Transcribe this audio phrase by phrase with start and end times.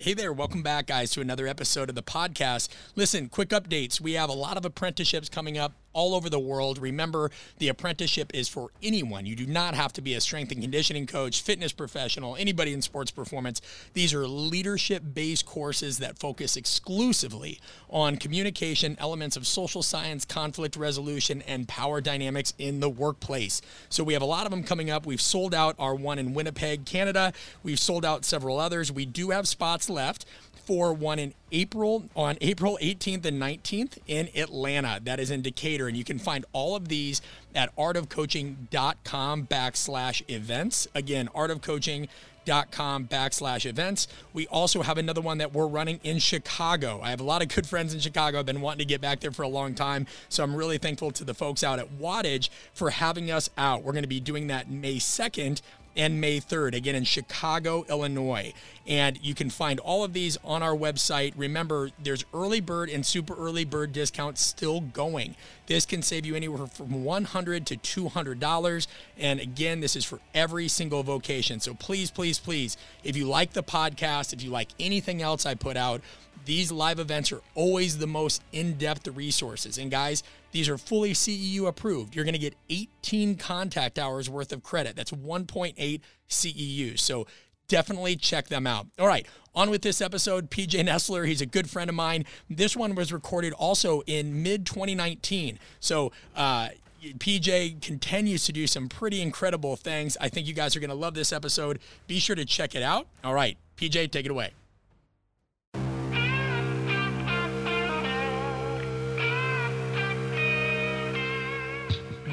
[0.00, 2.68] Hey there, welcome back, guys, to another episode of the podcast.
[2.94, 4.00] Listen, quick updates.
[4.00, 6.78] We have a lot of apprenticeships coming up all over the world.
[6.78, 9.26] Remember, the apprenticeship is for anyone.
[9.26, 12.82] You do not have to be a strength and conditioning coach, fitness professional, anybody in
[12.82, 13.60] sports performance.
[13.94, 20.76] These are leadership based courses that focus exclusively on communication, elements of social science, conflict
[20.76, 23.60] resolution, and power dynamics in the workplace.
[23.88, 25.04] So we have a lot of them coming up.
[25.04, 27.32] We've sold out our one in Winnipeg, Canada.
[27.64, 28.92] We've sold out several others.
[28.92, 30.26] We do have spots left
[30.68, 35.00] for one in April on April 18th and 19th in Atlanta.
[35.02, 35.88] That is in Decatur.
[35.88, 37.22] And you can find all of these
[37.54, 40.86] at artofcoaching.com backslash events.
[40.94, 44.08] Again, artofcoaching.com backslash events.
[44.34, 47.00] We also have another one that we're running in Chicago.
[47.02, 48.38] I have a lot of good friends in Chicago.
[48.38, 50.06] I've been wanting to get back there for a long time.
[50.28, 53.84] So I'm really thankful to the folks out at Wattage for having us out.
[53.84, 55.62] We're going to be doing that May 2nd
[55.96, 58.52] and May 3rd, again in Chicago, Illinois.
[58.86, 61.34] And you can find all of these on our website.
[61.36, 65.34] Remember, there's early bird and super early bird discounts still going.
[65.66, 68.86] This can save you anywhere from 100 to $200.
[69.18, 71.60] And again, this is for every single vocation.
[71.60, 75.54] So please, please, please, if you like the podcast, if you like anything else I
[75.54, 76.00] put out,
[76.48, 79.76] these live events are always the most in depth resources.
[79.76, 82.16] And guys, these are fully CEU approved.
[82.16, 84.96] You're going to get 18 contact hours worth of credit.
[84.96, 86.98] That's 1.8 CEU.
[86.98, 87.26] So
[87.68, 88.86] definitely check them out.
[88.98, 90.50] All right, on with this episode.
[90.50, 92.24] PJ Nestler, he's a good friend of mine.
[92.48, 95.58] This one was recorded also in mid 2019.
[95.80, 96.70] So, uh,
[97.18, 100.16] PJ continues to do some pretty incredible things.
[100.18, 101.78] I think you guys are going to love this episode.
[102.06, 103.06] Be sure to check it out.
[103.22, 104.52] All right, PJ, take it away.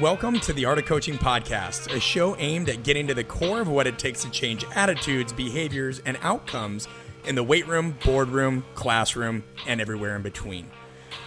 [0.00, 3.62] Welcome to the Art of Coaching Podcast, a show aimed at getting to the core
[3.62, 6.86] of what it takes to change attitudes, behaviors, and outcomes
[7.24, 10.70] in the weight room, boardroom, classroom, and everywhere in between.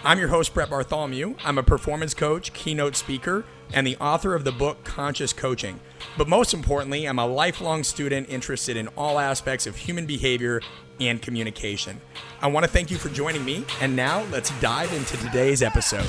[0.04, 1.34] I'm your host, Brett Bartholomew.
[1.42, 5.80] I'm a performance coach, keynote speaker, and the author of the book Conscious Coaching.
[6.16, 10.60] But most importantly, I'm a lifelong student interested in all aspects of human behavior
[11.00, 12.00] and communication.
[12.40, 16.06] I want to thank you for joining me, and now let's dive into today's episode.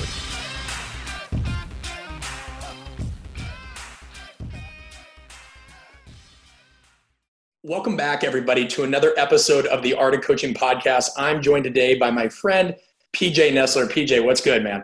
[7.64, 11.10] Welcome back, everybody, to another episode of the Art of Coaching podcast.
[11.16, 12.74] I'm joined today by my friend,
[13.12, 13.86] PJ Nestler.
[13.86, 14.82] PJ, what's good, man?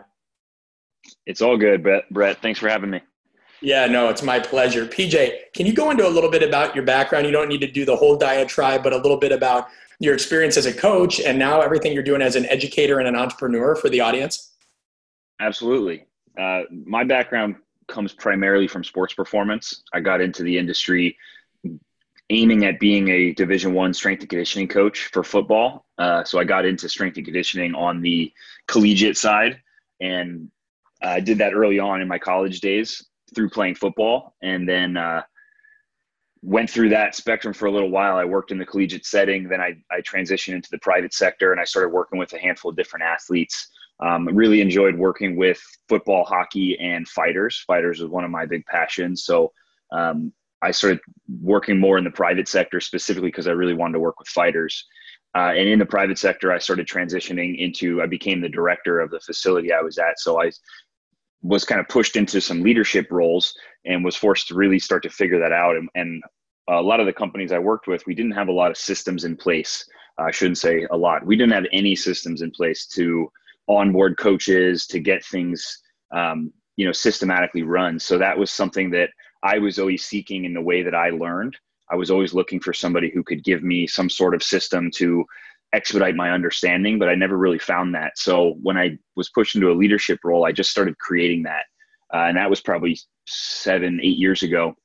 [1.25, 2.09] It's all good, Brett.
[2.09, 3.01] Brett, thanks for having me.
[3.59, 4.85] Yeah, no, it's my pleasure.
[4.85, 7.25] PJ, can you go into a little bit about your background?
[7.25, 9.67] You don't need to do the whole diatribe, but a little bit about
[9.99, 13.15] your experience as a coach and now everything you're doing as an educator and an
[13.17, 14.53] entrepreneur for the audience?
[15.41, 16.05] Absolutely.
[16.39, 17.57] Uh, my background
[17.89, 19.83] comes primarily from sports performance.
[19.91, 21.17] I got into the industry
[22.29, 25.85] aiming at being a division one strength and conditioning coach for football.
[25.97, 28.31] Uh, so i got into strength and conditioning on the
[28.67, 29.59] collegiate side
[29.99, 30.49] and
[31.01, 34.35] i did that early on in my college days through playing football.
[34.41, 35.23] And then uh,
[36.41, 38.15] went through that spectrum for a little while.
[38.15, 41.59] I worked in the collegiate setting then I, I transitioned into the private sector and
[41.59, 43.67] i started working with a handful of different athletes.
[44.01, 47.59] Um, really enjoyed working with football hockey and fighters.
[47.67, 49.25] Fighters was one of my big passions.
[49.25, 49.51] So
[49.91, 50.31] um,
[50.61, 50.99] I started
[51.41, 54.85] working more in the private sector specifically because I really wanted to work with fighters.
[55.35, 59.11] Uh, and in the private sector, I started transitioning into, I became the director of
[59.11, 60.19] the facility I was at.
[60.19, 60.51] So I
[61.41, 63.53] was kind of pushed into some leadership roles
[63.85, 65.75] and was forced to really start to figure that out.
[65.75, 66.23] And, and
[66.67, 69.23] a lot of the companies I worked with, we didn't have a lot of systems
[69.23, 69.85] in place.
[70.17, 71.25] I shouldn't say a lot.
[71.25, 73.31] We didn't have any systems in place to
[73.67, 75.79] onboard coaches, to get things,
[76.11, 77.99] um, you know, systematically run.
[77.99, 79.11] So that was something that
[79.43, 81.57] I was always seeking in the way that I learned.
[81.91, 85.25] I was always looking for somebody who could give me some sort of system to
[85.73, 88.17] expedite my understanding, but I never really found that.
[88.17, 91.63] So when I was pushed into a leadership role, I just started creating that.
[92.13, 94.75] Uh, and that was probably seven, eight years ago.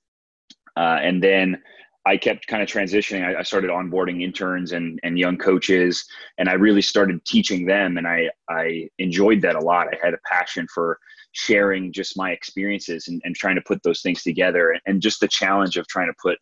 [0.77, 1.63] Uh, and then
[2.07, 3.25] I kept kind of transitioning.
[3.25, 6.05] I, I, started onboarding interns and, and young coaches,
[6.39, 7.97] and I really started teaching them.
[7.97, 9.89] And I, I enjoyed that a lot.
[9.89, 10.99] I had a passion for
[11.33, 15.29] sharing just my experiences and, and trying to put those things together and just the
[15.29, 16.39] challenge of trying to put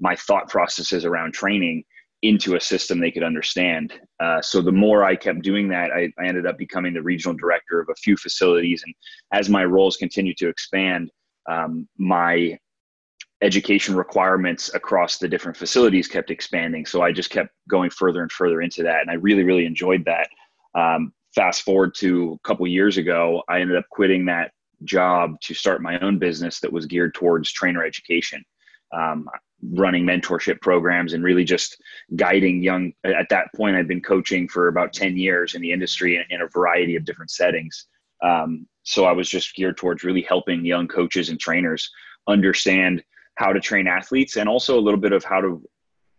[0.00, 1.84] my thought processes around training
[2.22, 3.92] into a system they could understand.
[4.20, 7.36] Uh, so the more I kept doing that, I, I, ended up becoming the regional
[7.36, 8.82] director of a few facilities.
[8.84, 8.94] And
[9.32, 11.10] as my roles continued to expand,
[11.50, 12.56] um, my
[13.42, 16.86] education requirements across the different facilities kept expanding.
[16.86, 19.00] So I just kept going further and further into that.
[19.00, 20.28] And I really, really enjoyed that.
[20.74, 24.52] Um, fast forward to a couple years ago, I ended up quitting that
[24.84, 28.44] job to start my own business that was geared towards trainer education.
[28.92, 29.28] Um,
[29.70, 31.80] running mentorship programs and really just
[32.16, 36.22] guiding young at that point i'd been coaching for about 10 years in the industry
[36.30, 37.86] in, a variety of different settings
[38.24, 41.88] um, so i was just geared towards really helping young coaches and trainers
[42.26, 43.04] understand
[43.36, 45.62] how to train athletes and also a little bit of how to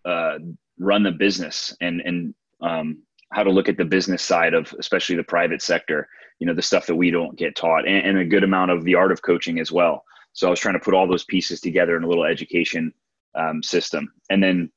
[0.06, 0.38] uh,
[0.80, 3.01] run the business and and um,
[3.31, 6.07] how to look at the business side of especially the private sector
[6.39, 8.83] you know the stuff that we don't get taught and, and, a good amount of
[8.83, 10.04] the art of coaching as well.
[10.33, 12.94] So i was trying to put all those pieces together in a little education
[13.36, 14.12] um, system.
[14.30, 14.71] And then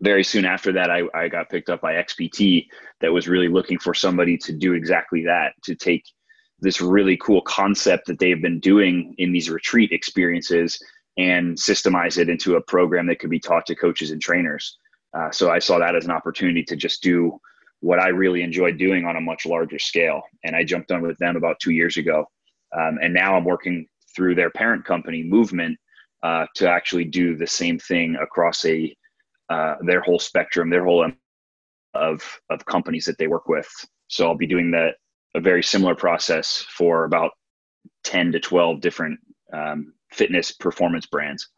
[0.00, 2.66] very soon after that I, I got picked up by xpt
[3.00, 6.04] that was really looking for somebody to do exactly that to take
[6.60, 10.78] this really cool concept that they've been doing in these retreat experiences
[11.16, 14.78] and systemize it into a program that could be taught to coaches and trainers
[15.16, 17.40] uh, so I saw that as an opportunity to just do
[17.80, 20.22] what I really enjoyed doing on a much larger scale.
[20.44, 22.26] And I jumped on with them about two years ago.
[22.76, 25.78] Um, and now I'm working through their parent company, Movement,
[26.22, 28.94] uh, to actually do the same thing across a
[29.48, 31.08] uh, their whole spectrum, their whole
[31.94, 33.68] of of companies that they work with.
[34.08, 34.96] So I'll be doing that
[35.34, 37.30] a very similar process for about
[38.02, 39.20] ten to twelve different
[39.52, 41.48] um, fitness performance brands.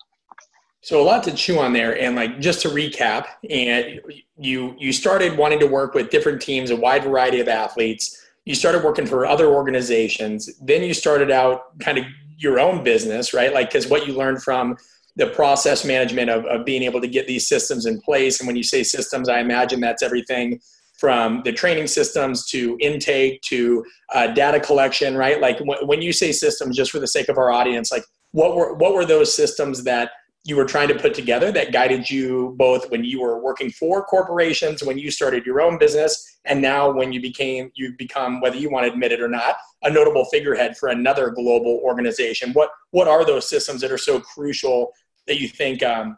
[0.80, 4.00] So a lot to chew on there, and like just to recap, and
[4.38, 8.16] you you started wanting to work with different teams, a wide variety of athletes.
[8.44, 10.48] You started working for other organizations.
[10.62, 12.04] Then you started out kind of
[12.38, 13.52] your own business, right?
[13.52, 14.76] Like because what you learned from
[15.16, 18.40] the process management of, of being able to get these systems in place.
[18.40, 20.60] And when you say systems, I imagine that's everything
[20.98, 23.84] from the training systems to intake to
[24.14, 25.40] uh, data collection, right?
[25.40, 28.56] Like w- when you say systems, just for the sake of our audience, like what
[28.56, 30.10] were what were those systems that
[30.44, 34.04] you were trying to put together that guided you both when you were working for
[34.04, 38.56] corporations, when you started your own business, and now when you became you become whether
[38.56, 42.52] you want to admit it or not a notable figurehead for another global organization.
[42.52, 44.92] What what are those systems that are so crucial
[45.26, 46.16] that you think um,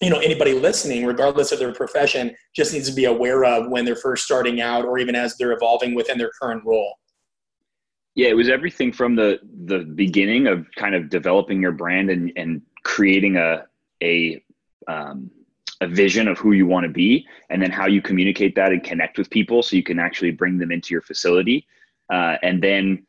[0.00, 3.84] you know anybody listening, regardless of their profession, just needs to be aware of when
[3.84, 6.94] they're first starting out or even as they're evolving within their current role?
[8.14, 12.32] Yeah, it was everything from the the beginning of kind of developing your brand and
[12.36, 13.64] and creating a
[14.02, 14.42] a
[14.86, 15.30] um,
[15.80, 18.84] a vision of who you want to be and then how you communicate that and
[18.84, 21.66] connect with people so you can actually bring them into your facility.
[22.12, 23.04] Uh, and then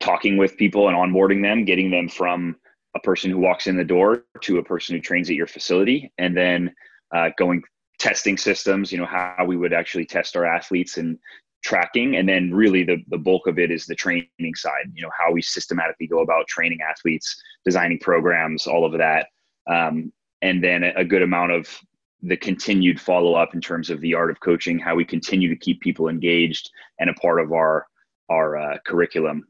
[0.00, 2.56] talking with people and onboarding them getting them from
[2.94, 6.12] a person who walks in the door to a person who trains at your facility
[6.18, 6.74] and then
[7.14, 7.62] uh, going
[7.98, 11.18] testing systems you know how we would actually test our athletes and
[11.62, 15.10] tracking and then really the, the bulk of it is the training side you know
[15.16, 19.26] how we systematically go about training athletes designing programs all of that
[19.70, 20.12] um,
[20.42, 21.68] and then a good amount of
[22.22, 25.56] the continued follow up in terms of the art of coaching, how we continue to
[25.56, 26.70] keep people engaged
[27.00, 27.86] and a part of our
[28.30, 29.44] our uh, curriculum,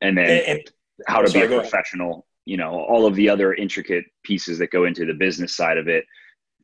[0.00, 0.70] and then and, and,
[1.06, 2.26] how to sorry, be a professional.
[2.46, 5.88] You know, all of the other intricate pieces that go into the business side of
[5.88, 6.04] it,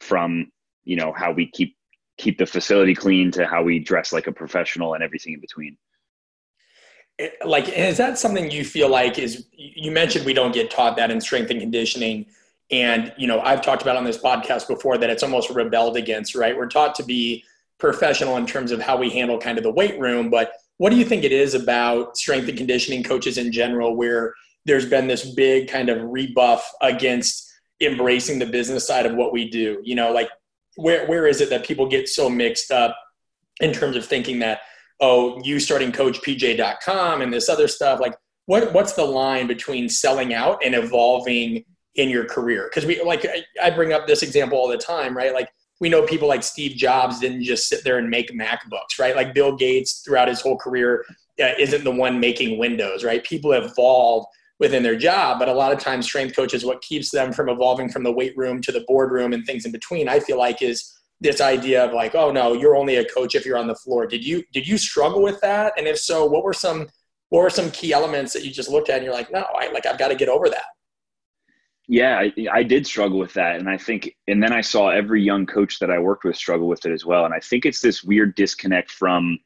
[0.00, 0.50] from
[0.84, 1.76] you know how we keep
[2.18, 5.76] keep the facility clean to how we dress like a professional and everything in between
[7.44, 11.10] like is that something you feel like is you mentioned we don't get taught that
[11.10, 12.26] in strength and conditioning
[12.72, 16.34] and, you know, I've talked about on this podcast before that it's almost rebelled against,
[16.34, 16.56] right?
[16.56, 17.44] We're taught to be
[17.78, 20.30] professional in terms of how we handle kind of the weight room.
[20.30, 24.34] But what do you think it is about strength and conditioning coaches in general where
[24.64, 29.50] there's been this big kind of rebuff against embracing the business side of what we
[29.50, 29.82] do?
[29.84, 30.30] You know, like
[30.76, 32.96] where where is it that people get so mixed up
[33.60, 34.60] in terms of thinking that,
[35.00, 38.14] oh, you starting coachpj.com and this other stuff, like
[38.46, 41.64] what what's the line between selling out and evolving
[41.94, 42.68] in your career?
[42.68, 43.26] Because we like
[43.62, 45.32] I, bring up this example all the time right?
[45.32, 45.48] Like
[45.80, 49.16] we know people like steve jobs didn't just sit there and make macbooks right?
[49.16, 51.04] Like bill gates throughout his whole career
[51.42, 53.22] uh, isn't the one making windows right?
[53.24, 54.26] People evolve
[54.62, 57.88] within their job but a lot of times strength coaches what keeps them from evolving
[57.88, 60.96] from the weight room to the boardroom and things in between i feel like is
[61.20, 64.06] this idea of like oh no you're only a coach if you're on the floor
[64.06, 66.88] did you did you struggle with that and if so what were some
[67.30, 69.68] what were some key elements that you just looked at and you're like no i
[69.72, 70.66] like i've got to get over that
[71.88, 73.56] yeah, I, I, did struggle with that.
[73.56, 76.68] And I think, and then I saw every young coach that I worked with struggle
[76.68, 77.24] with it as well.
[77.24, 79.38] And I think it's this weird disconnect from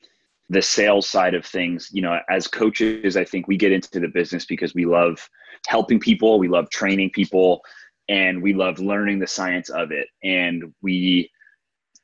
[0.48, 1.88] the sales side of things.
[1.92, 5.28] You know, as coaches, I think we get into the business because we love
[5.66, 7.62] helping people, we love training people,
[8.08, 10.08] and we love learning the science of it.
[10.22, 11.30] And we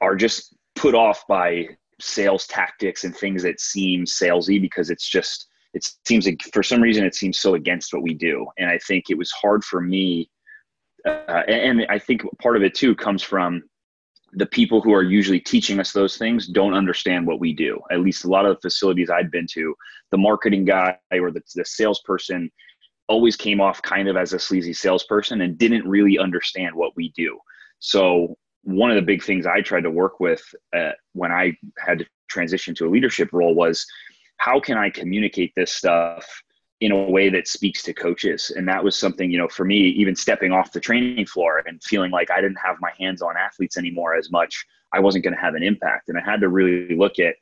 [0.01, 1.69] are just put off by
[2.01, 6.81] sales tactics and things that seem salesy because it's just, it seems like for some
[6.81, 9.81] reason it seems so against what we do and i think it was hard for
[9.81, 10.29] me
[11.07, 13.63] uh, and i think part of it too comes from
[14.33, 17.79] the people who are usually teaching us those things don't understand what we do.
[17.91, 19.75] At least a lot of the facilities i'd been to
[20.11, 22.51] the marketing guy or the, the salesperson
[23.09, 27.11] always came off kind of as a sleazy salesperson and didn't really understand what we
[27.11, 27.39] do.
[27.79, 30.43] So one of the big things I tried to work with
[30.75, 33.85] uh, when I had to transition to a leadership role was
[34.39, 36.27] how can I communicate this stuff
[36.83, 38.51] in a way that speaks to coaches.
[38.57, 41.83] And that was something you know for me even stepping off the training floor and
[41.83, 45.35] feeling like i didn't have my hands on athletes anymore as much i wasn't going
[45.35, 46.09] to have an impact.
[46.09, 47.37] And i had to really look at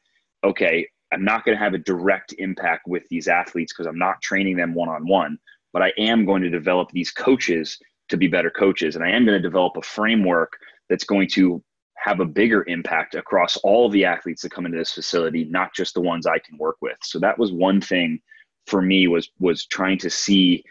[0.44, 4.20] okay i'm not going to have a direct impact with these athletes because i'm not
[4.20, 5.38] training them one on one
[5.72, 7.78] but i am going to develop these coaches
[8.10, 8.94] to be better coaches.
[8.94, 10.52] And i am going to develop a framework
[10.90, 11.62] that's going to
[11.96, 15.94] have a bigger impact across all the athletes that come into this facility not just
[15.94, 16.98] the ones i can work with.
[17.02, 18.20] So that was one thing
[18.66, 20.64] for me was was trying to see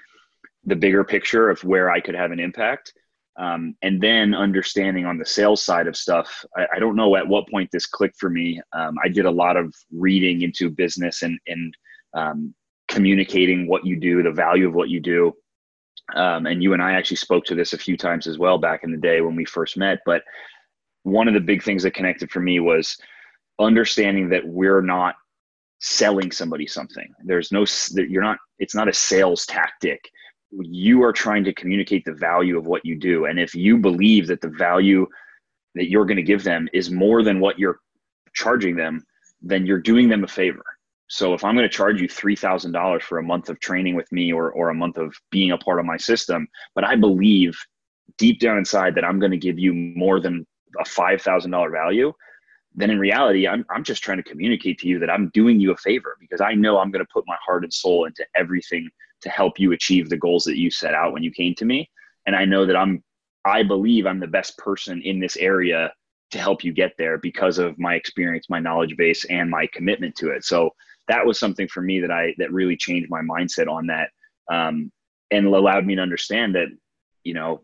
[0.66, 2.94] the bigger picture of where I could have an impact.
[3.38, 7.28] Um, and then understanding on the sales side of stuff, I, I don't know at
[7.28, 8.62] what point this clicked for me.
[8.74, 11.74] Um, I did a lot of reading into business and, and
[12.14, 12.54] um,
[12.90, 15.34] communicating what you do, the value of what you do.
[16.16, 18.84] Um, and you and I actually spoke to this a few times as well back
[18.84, 20.00] in the day when we first met.
[20.06, 20.24] But
[21.04, 22.98] one of the big things that connected for me was
[23.60, 25.16] understanding that we're not
[25.80, 27.14] selling somebody something.
[27.24, 30.00] There's no, you're not, it's not a sales tactic.
[30.52, 33.26] You are trying to communicate the value of what you do.
[33.26, 35.08] And if you believe that the value
[35.76, 37.80] that you're going to give them is more than what you're
[38.34, 39.04] charging them,
[39.42, 40.64] then you're doing them a favor.
[41.08, 44.32] So if I'm going to charge you $3,000 for a month of training with me
[44.32, 47.58] or, or a month of being a part of my system, but I believe
[48.18, 50.46] deep down inside that I'm going to give you more than
[50.80, 52.14] a $5,000 value,
[52.80, 55.72] then in reality, I'm, I'm just trying to communicate to you that I'm doing you
[55.72, 58.90] a favor because I know I'm going to put my heart and soul into everything
[59.22, 61.90] to help you achieve the goals that you set out when you came to me.
[62.26, 63.04] And I know that I'm,
[63.44, 65.92] I believe I'm the best person in this area
[66.32, 70.16] to help you get there because of my experience, my knowledge base, and my commitment
[70.16, 70.46] to it.
[70.46, 70.70] So
[71.10, 74.10] that was something for me that I, that really changed my mindset on that.
[74.50, 74.92] Um,
[75.32, 76.68] and allowed me to understand that,
[77.24, 77.62] you know,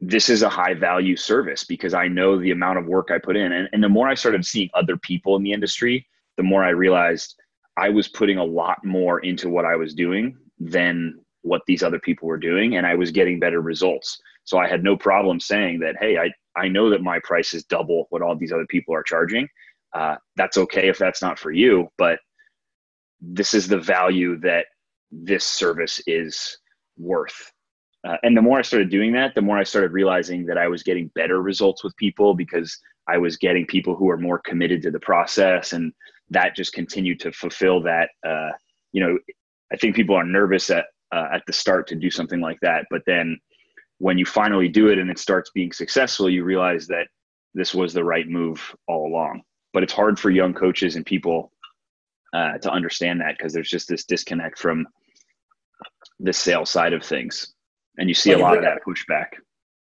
[0.00, 3.36] this is a high value service because I know the amount of work I put
[3.36, 3.52] in.
[3.52, 6.70] And, and the more I started seeing other people in the industry, the more I
[6.70, 7.34] realized
[7.76, 11.98] I was putting a lot more into what I was doing than what these other
[11.98, 12.76] people were doing.
[12.76, 14.20] And I was getting better results.
[14.44, 17.64] So I had no problem saying that, hey, I, I know that my price is
[17.64, 19.48] double what all these other people are charging.
[19.94, 22.18] Uh, that's okay if that's not for you, but
[23.20, 24.66] this is the value that
[25.10, 26.58] this service is
[26.98, 27.52] worth
[28.06, 30.68] uh, and the more I started doing that, the more I started realizing that I
[30.68, 34.80] was getting better results with people because I was getting people who are more committed
[34.82, 35.72] to the process.
[35.72, 35.92] And
[36.30, 38.10] that just continued to fulfill that.
[38.24, 38.50] Uh,
[38.92, 39.18] you know,
[39.72, 42.86] I think people are nervous at, uh, at the start to do something like that.
[42.90, 43.40] But then
[43.98, 47.08] when you finally do it and it starts being successful, you realize that
[47.54, 49.42] this was the right move all along.
[49.72, 51.50] But it's hard for young coaches and people
[52.32, 54.86] uh, to understand that because there's just this disconnect from
[56.20, 57.54] the sales side of things
[57.98, 59.26] and you see well, a lot of that pushback.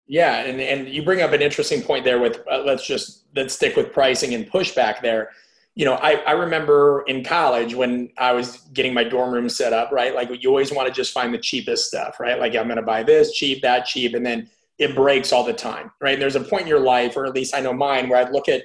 [0.06, 3.54] Yeah, and and you bring up an interesting point there with uh, let's just let's
[3.54, 5.30] stick with pricing and pushback there.
[5.74, 9.72] You know, I, I remember in college when I was getting my dorm room set
[9.72, 10.12] up, right?
[10.14, 12.38] Like you always want to just find the cheapest stuff, right?
[12.40, 15.52] Like I'm going to buy this cheap, that cheap, and then it breaks all the
[15.52, 16.14] time, right?
[16.14, 18.32] And there's a point in your life, or at least I know mine, where I'd
[18.32, 18.62] look at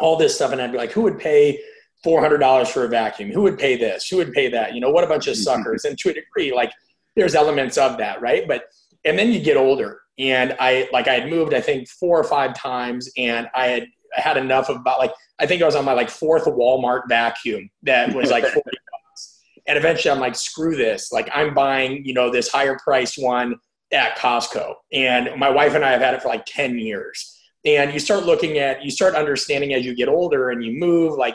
[0.00, 1.60] all this stuff and I'd be like, who would pay
[2.04, 3.30] $400 for a vacuum?
[3.30, 4.08] Who would pay this?
[4.08, 4.74] Who would pay that?
[4.74, 5.42] You know, what a bunch of mm-hmm.
[5.42, 5.84] suckers.
[5.84, 6.72] And to a degree, like
[7.16, 8.46] there's elements of that, right?
[8.46, 8.64] But
[9.04, 12.24] and then you get older, and I like I had moved I think four or
[12.24, 15.76] five times, and I had I had enough of about like I think I was
[15.76, 20.36] on my like fourth Walmart vacuum that was like 40 bucks, and eventually I'm like
[20.36, 23.56] screw this, like I'm buying you know this higher priced one
[23.92, 27.30] at Costco, and my wife and I have had it for like 10 years.
[27.66, 31.16] And you start looking at, you start understanding as you get older and you move,
[31.16, 31.34] like,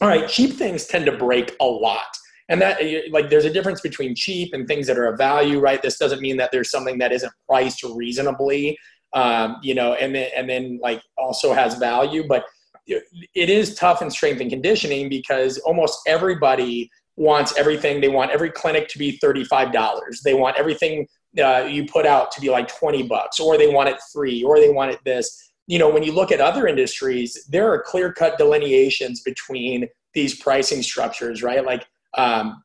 [0.00, 2.06] all right, cheap things tend to break a lot
[2.48, 5.82] and that like there's a difference between cheap and things that are of value right?
[5.82, 8.78] This doesn't mean that there's something that isn't priced reasonably
[9.14, 12.26] um, you know and then and then like also has value.
[12.26, 12.44] But
[12.86, 18.00] it is tough in strength and conditioning because almost everybody wants everything.
[18.00, 21.06] They want every clinic to be $35 they want everything
[21.42, 24.58] uh, you put out to be like 20 bucks or they want it free or
[24.58, 25.50] they want it this.
[25.66, 30.40] You know when you look at other industries there are clear cut delineations between these
[30.40, 31.64] pricing structures right?
[31.64, 32.62] Like um,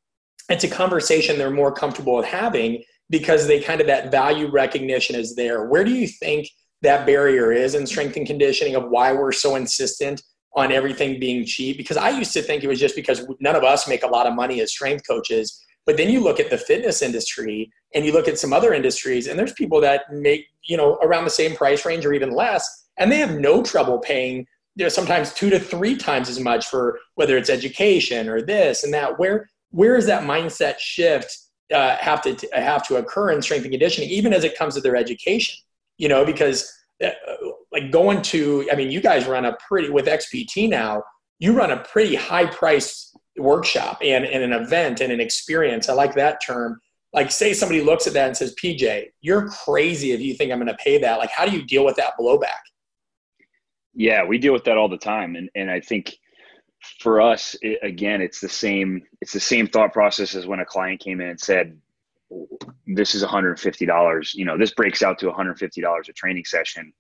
[0.50, 5.16] it's a conversation they're more comfortable with having because they kind of that value recognition
[5.16, 5.68] is there.
[5.68, 6.48] Where do you think
[6.82, 10.22] that barrier is in strength and conditioning of why we're so insistent
[10.56, 11.78] on everything being cheap?
[11.78, 14.28] Because I used to think it was just because none of us make a lot
[14.28, 15.64] of money as strength coaches.
[15.86, 19.28] But then you look at the fitness industry and you look at some other industries,
[19.28, 22.88] and there's people that make, you know, around the same price range or even less,
[22.98, 26.68] and they have no trouble paying you know sometimes two to three times as much
[26.68, 31.38] for whether it's education or this and that where where is that mindset shift
[31.74, 34.82] uh, have to have to occur in strength and conditioning even as it comes to
[34.82, 35.56] their education
[35.98, 36.72] you know, because
[37.04, 37.12] uh,
[37.72, 41.04] like going to, I mean, you guys run a pretty, with XPT now,
[41.40, 45.90] you run a pretty high priced workshop and, and an event and an experience.
[45.90, 46.80] I like that term.
[47.14, 50.58] Like, say somebody looks at that and says, PJ, you're crazy if you think I'm
[50.58, 51.20] going to pay that.
[51.20, 52.62] Like, how do you deal with that blowback?
[53.94, 55.36] Yeah, we deal with that all the time.
[55.36, 56.18] And, and I think
[57.00, 60.66] for us, it, again, it's the same, it's the same thought process as when a
[60.66, 61.78] client came in and said,
[62.88, 66.94] this is $150 you know this breaks out to $150 a training session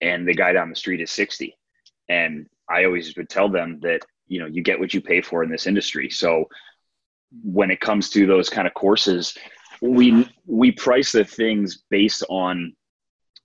[0.00, 1.56] and the guy down the street is 60
[2.08, 5.42] and i always would tell them that you know you get what you pay for
[5.42, 6.48] in this industry so
[7.42, 9.36] when it comes to those kind of courses
[9.80, 12.74] we we price the things based on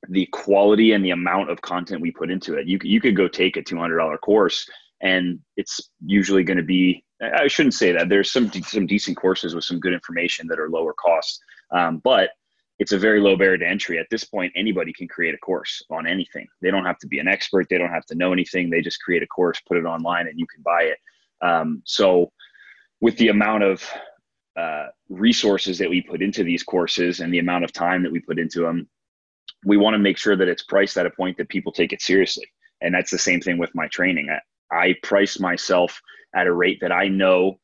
[0.08, 3.27] the quality and the amount of content we put into it you, you could go
[3.27, 4.68] take a $200 course
[5.01, 8.08] and it's usually going to be I shouldn't say that.
[8.08, 11.41] There's some some decent courses with some good information that are lower cost,
[11.72, 12.29] um, but
[12.79, 14.00] it's a very low barrier to entry.
[14.00, 16.48] At this point, anybody can create a course on anything.
[16.62, 17.68] They don't have to be an expert.
[17.70, 18.70] They don't have to know anything.
[18.70, 20.98] They just create a course, put it online, and you can buy it.
[21.41, 22.32] Um, so,
[23.01, 23.86] with the amount of
[24.58, 28.20] uh, resources that we put into these courses and the amount of time that we
[28.22, 28.88] put into them,
[29.65, 32.01] we want to make sure that it's priced at a point that people take it
[32.01, 32.46] seriously.
[32.82, 34.29] And that's the same thing with my training.
[34.29, 36.00] I, I price myself
[36.36, 37.60] at a rate that I know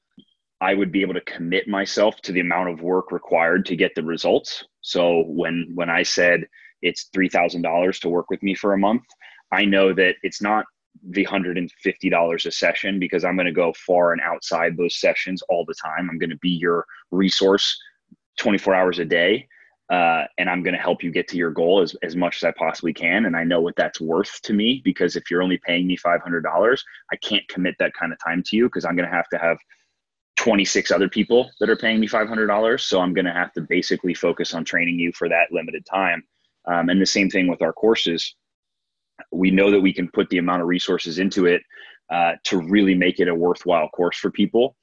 [0.61, 3.93] I would be able to commit myself to the amount of work required to get
[3.95, 4.63] the results.
[4.81, 6.45] So when when I said
[6.81, 9.03] it's three thousand dollars to work with me for a month,
[9.51, 10.65] I know that it's not
[11.09, 14.77] the hundred and fifty dollars a session because I'm going to go far and outside
[14.77, 16.09] those sessions all the time.
[16.09, 17.77] I'm going to be your resource
[18.37, 19.47] 24 hours a day
[19.89, 22.43] uh, and I'm going to help you get to your goal as, as much as
[22.43, 23.25] I possibly can.
[23.25, 26.79] And I know what that's worth to me because if you're only paying me $500,
[27.11, 29.37] I can't commit that kind of time to you because I'm going to have to
[29.37, 29.57] have
[30.37, 32.79] 26 other people that are paying me $500.
[32.81, 36.23] So I'm going to have to basically focus on training you for that limited time.
[36.67, 38.35] Um, and the same thing with our courses.
[39.31, 41.61] We know that we can put the amount of resources into it
[42.11, 44.75] uh, to really make it a worthwhile course for people.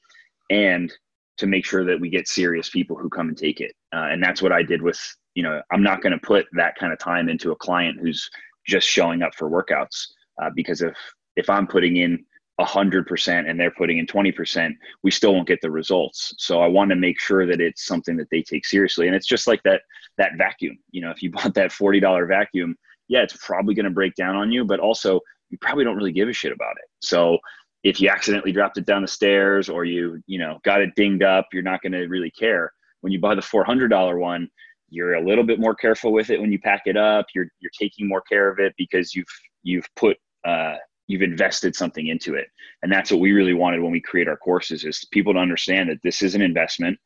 [0.49, 0.93] And
[1.39, 3.73] to make sure that we get serious people who come and take it.
[3.93, 5.01] Uh, and that's what I did with,
[5.35, 8.29] you know, I'm not going to put that kind of time into a client who's
[8.67, 10.07] just showing up for workouts
[10.41, 10.97] uh, because if
[11.37, 12.25] if I'm putting in
[12.59, 16.35] a hundred percent and they're putting in 20%, we still won't get the results.
[16.37, 19.07] So I want to make sure that it's something that they take seriously.
[19.07, 19.81] And it's just like that,
[20.19, 22.77] that vacuum, you know, if you bought that $40 vacuum,
[23.09, 26.13] yeah, it's probably going to break down on you, but also you probably don't really
[26.13, 26.89] give a shit about it.
[27.01, 27.39] So
[27.83, 31.23] if you accidentally dropped it down the stairs or you you know got it dinged
[31.23, 32.73] up you're not going to really care
[33.03, 34.49] when you buy the $400 one
[34.93, 37.27] you're a little bit more careful with it when you pack it up.
[37.35, 39.27] You're you're taking more care of it because you've
[39.63, 40.77] you've put uh,
[41.09, 42.47] you've invested something into it.
[42.83, 45.89] And that's what we really wanted when we create our courses is people to understand
[45.89, 46.99] that this is an investment.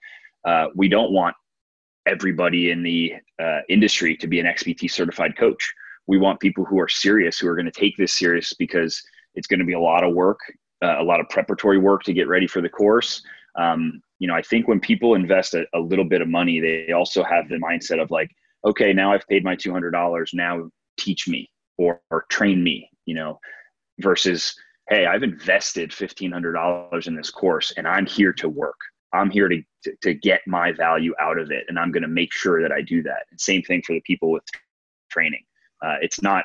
[0.45, 1.37] Uh, we don't want
[2.07, 5.73] everybody in the uh, industry to be an xpt certified coach.
[6.09, 9.01] We want people who are serious who are going to take this serious because
[9.35, 10.39] it's going to be a lot of work
[10.83, 13.23] uh, a lot of preparatory work to get ready for the course.
[13.57, 16.93] Um, you know, I think when people invest a, a, little bit of money, they
[16.93, 18.31] also have the mindset of like,
[18.65, 20.35] okay, now I've paid my $200.
[20.35, 23.39] Now teach me or, or train me, you know,
[24.01, 24.55] versus,
[24.89, 28.77] hey, I've invested $1,500 in this course and I'm here to work.
[29.13, 31.65] I'm here to, to, to get my value out of it.
[31.69, 33.25] And I'm going to make sure that I do that.
[33.39, 34.45] Same thing for the people with
[35.11, 35.45] training.
[35.83, 36.45] Uh, it's not,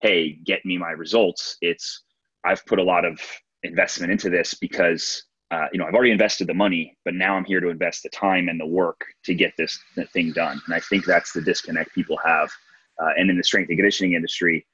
[0.00, 1.56] hey, get me my results.
[1.60, 2.02] It's,
[2.44, 3.20] I've put a lot of
[3.62, 7.44] investment into this because uh, you know I've already invested the money, but now I'm
[7.44, 9.78] here to invest the time and the work to get this
[10.12, 10.60] thing done.
[10.66, 12.50] And I think that's the disconnect people have.
[13.00, 14.66] Uh, and in the strength and conditioning industry,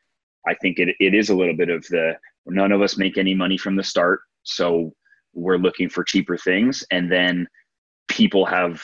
[0.47, 3.35] I think it, it is a little bit of the none of us make any
[3.35, 4.93] money from the start, so
[5.33, 7.47] we're looking for cheaper things, and then
[8.09, 8.83] people have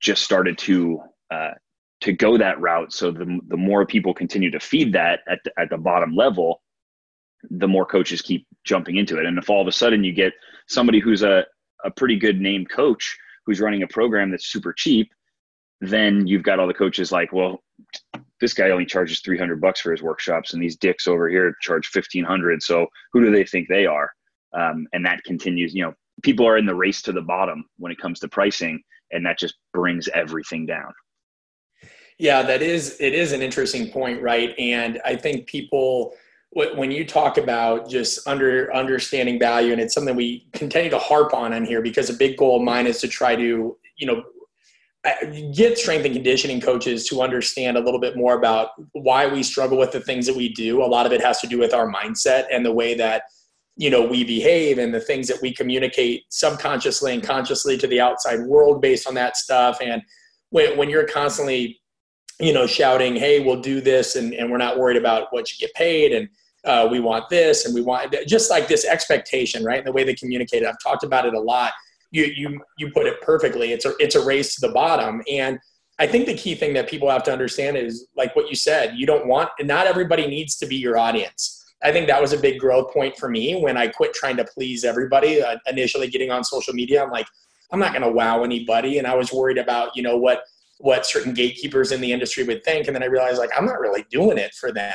[0.00, 1.00] just started to
[1.30, 1.52] uh,
[2.00, 2.92] to go that route.
[2.92, 6.62] So the the more people continue to feed that at the, at the bottom level,
[7.48, 9.26] the more coaches keep jumping into it.
[9.26, 10.32] And if all of a sudden you get
[10.68, 11.44] somebody who's a,
[11.84, 15.10] a pretty good name coach who's running a program that's super cheap,
[15.80, 17.62] then you've got all the coaches like, well,
[18.40, 21.88] this guy only charges 300 bucks for his workshops and these dicks over here charge
[21.92, 22.62] 1500.
[22.62, 24.10] So who do they think they are?
[24.52, 27.92] Um, and that continues, you know, people are in the race to the bottom when
[27.92, 30.92] it comes to pricing and that just brings everything down.
[32.18, 34.54] Yeah, that is, it is an interesting point, right?
[34.58, 36.12] And I think people,
[36.52, 41.32] when you talk about just under understanding value and it's something we continue to harp
[41.32, 44.24] on in here because a big goal of mine is to try to you know
[45.54, 49.78] get strength and conditioning coaches to understand a little bit more about why we struggle
[49.78, 50.82] with the things that we do.
[50.82, 53.22] A lot of it has to do with our mindset and the way that
[53.76, 58.00] you know we behave and the things that we communicate subconsciously and consciously to the
[58.00, 59.78] outside world based on that stuff.
[59.80, 60.02] And
[60.50, 61.80] when, when you're constantly
[62.40, 65.58] you know, shouting, "Hey, we'll do this," and, and we're not worried about what you
[65.58, 66.28] get paid, and
[66.64, 69.78] uh, we want this, and we want just like this expectation, right?
[69.78, 70.62] And the way they communicate.
[70.62, 70.68] it.
[70.68, 71.72] I've talked about it a lot.
[72.10, 73.72] You you you put it perfectly.
[73.72, 75.58] It's a it's a race to the bottom, and
[76.00, 78.94] I think the key thing that people have to understand is like what you said.
[78.96, 81.62] You don't want, not everybody needs to be your audience.
[81.82, 84.44] I think that was a big growth point for me when I quit trying to
[84.44, 85.42] please everybody.
[85.42, 87.26] Uh, initially, getting on social media, I'm like,
[87.70, 90.42] I'm not going to wow anybody, and I was worried about you know what
[90.78, 93.78] what certain gatekeepers in the industry would think, and then I realized like I'm not
[93.78, 94.94] really doing it for them.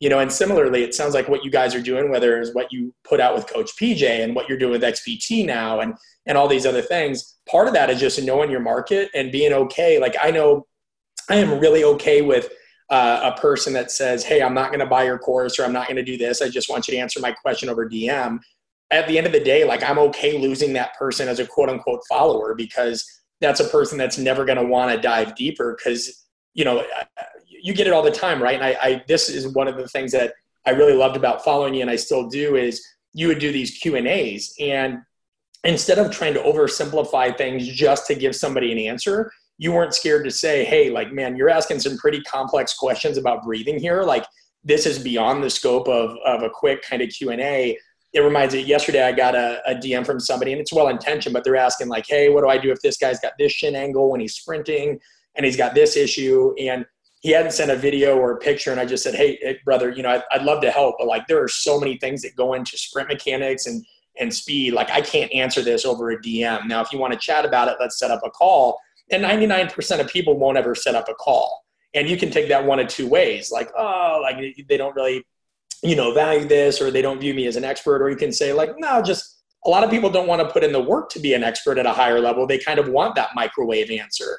[0.00, 2.72] You know, and similarly, it sounds like what you guys are doing, whether it's what
[2.72, 5.94] you put out with Coach PJ and what you're doing with XPT now, and
[6.26, 7.36] and all these other things.
[7.48, 9.98] Part of that is just knowing your market and being okay.
[9.98, 10.66] Like I know,
[11.28, 12.48] I am really okay with
[12.90, 15.72] uh, a person that says, "Hey, I'm not going to buy your course or I'm
[15.72, 16.42] not going to do this.
[16.42, 18.38] I just want you to answer my question over DM."
[18.90, 21.68] At the end of the day, like I'm okay losing that person as a quote
[21.68, 23.04] unquote follower because
[23.40, 26.84] that's a person that's never going to want to dive deeper because you know
[27.62, 28.54] you get it all the time, right?
[28.54, 30.34] And I, I this is one of the things that
[30.66, 33.78] I really loved about following you, and I still do is you would do these
[33.78, 34.98] Q and A's, and
[35.64, 40.24] instead of trying to oversimplify things just to give somebody an answer, you weren't scared
[40.24, 44.04] to say, hey, like, man, you're asking some pretty complex questions about breathing here.
[44.04, 44.24] Like,
[44.64, 47.76] this is beyond the scope of, of a quick kind of Q&A.
[48.12, 51.44] It reminds me, yesterday I got a, a DM from somebody, and it's well-intentioned, but
[51.44, 54.10] they're asking like, hey, what do I do if this guy's got this shin angle
[54.10, 54.98] when he's sprinting
[55.34, 56.54] and he's got this issue?
[56.58, 56.86] And
[57.20, 59.90] he hadn't sent a video or a picture, and I just said, hey, eh, brother,
[59.90, 62.36] you know, I'd, I'd love to help, but like there are so many things that
[62.36, 63.84] go into sprint mechanics and
[64.20, 64.72] and speed.
[64.72, 66.66] Like I can't answer this over a DM.
[66.66, 68.78] Now, if you want to chat about it, let's set up a call
[69.10, 71.64] and 99% of people won't ever set up a call.
[71.94, 73.50] And you can take that one of two ways.
[73.50, 74.36] Like, oh, like
[74.68, 75.24] they don't really,
[75.82, 78.02] you know, value this or they don't view me as an expert.
[78.02, 80.62] Or you can say, like, no, just a lot of people don't want to put
[80.62, 82.46] in the work to be an expert at a higher level.
[82.46, 84.38] They kind of want that microwave answer.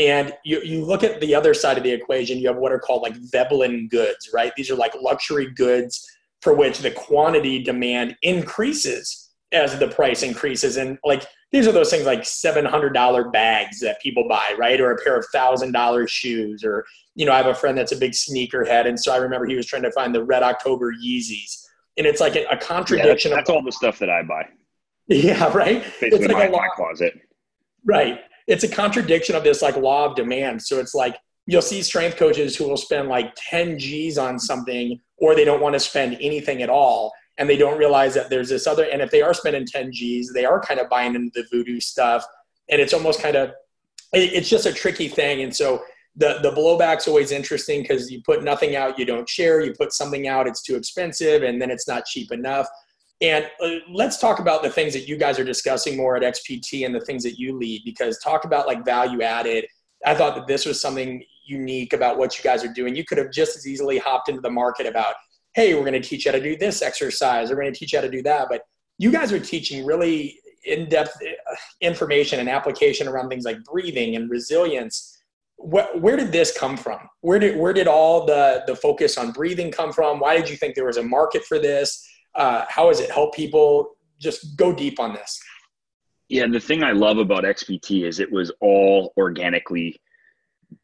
[0.00, 2.78] And you, you look at the other side of the equation, you have what are
[2.78, 4.50] called like Veblen goods, right?
[4.56, 6.10] These are like luxury goods
[6.40, 10.78] for which the quantity demand increases as the price increases.
[10.78, 14.80] And like these are those things like $700 bags that people buy, right?
[14.80, 16.64] Or a pair of $1,000 shoes.
[16.64, 18.86] Or, you know, I have a friend that's a big sneaker head.
[18.86, 21.66] And so I remember he was trying to find the Red October Yeezys.
[21.98, 23.32] And it's like a, a contradiction.
[23.32, 24.46] Yeah, that's, that's, all the stuff that I buy.
[25.08, 25.82] Yeah, right?
[26.00, 27.20] Basically it's like my, a law, my closet.
[27.84, 28.20] Right.
[28.50, 30.60] It's a contradiction of this like law of demand.
[30.60, 35.00] So it's like you'll see strength coaches who will spend like 10 G's on something
[35.16, 38.50] or they don't want to spend anything at all and they don't realize that there's
[38.50, 41.30] this other and if they are spending 10 g's they are kind of buying into
[41.34, 42.24] the voodoo stuff
[42.68, 43.52] and it's almost kind of
[44.12, 45.82] it's just a tricky thing and so
[46.16, 49.92] the the blowback's always interesting because you put nothing out you don't share you put
[49.92, 52.68] something out it's too expensive and then it's not cheap enough
[53.22, 56.84] and uh, let's talk about the things that you guys are discussing more at xpt
[56.84, 59.64] and the things that you lead because talk about like value added
[60.06, 63.18] i thought that this was something unique about what you guys are doing you could
[63.18, 65.14] have just as easily hopped into the market about
[65.54, 67.50] hey, we're going to teach you how to do this exercise.
[67.50, 68.48] We're going to teach you how to do that.
[68.48, 68.62] But
[68.98, 74.30] you guys are teaching really in-depth uh, information and application around things like breathing and
[74.30, 75.16] resilience.
[75.56, 77.00] where did this come from?
[77.22, 80.20] Where did where did all the the focus on breathing come from?
[80.20, 82.06] Why did you think there was a market for this?
[82.34, 83.96] Uh, how has it helped people?
[84.18, 85.40] Just go deep on this.
[86.28, 90.00] Yeah, the thing I love about XPT is it was all organically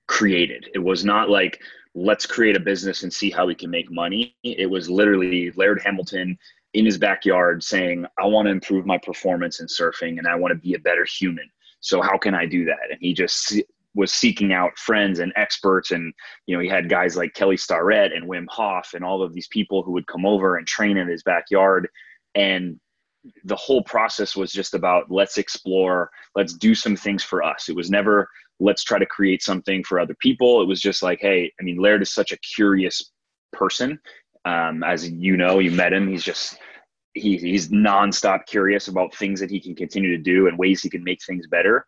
[0.09, 0.69] created.
[0.75, 1.61] It was not like
[1.95, 4.37] let's create a business and see how we can make money.
[4.43, 6.37] It was literally Laird Hamilton
[6.75, 10.53] in his backyard saying, I want to improve my performance in surfing and I want
[10.53, 11.49] to be a better human.
[11.81, 12.91] So how can I do that?
[12.91, 13.55] And he just
[13.97, 16.13] was seeking out friends and experts and
[16.47, 19.49] you know he had guys like Kelly Starrett and Wim Hof and all of these
[19.49, 21.89] people who would come over and train in his backyard
[22.35, 22.79] and
[23.45, 27.75] the whole process was just about let's explore let's do some things for us it
[27.75, 28.29] was never
[28.61, 30.63] let's try to create something for other people.
[30.63, 33.13] It was just like, hey, I mean, Laird is such a curious
[33.53, 33.99] person.
[34.45, 36.09] Um, as you know, you met him.
[36.09, 36.59] He's just
[37.15, 40.91] he, he's nonstop curious about things that he can continue to do and ways he
[40.91, 41.87] can make things better.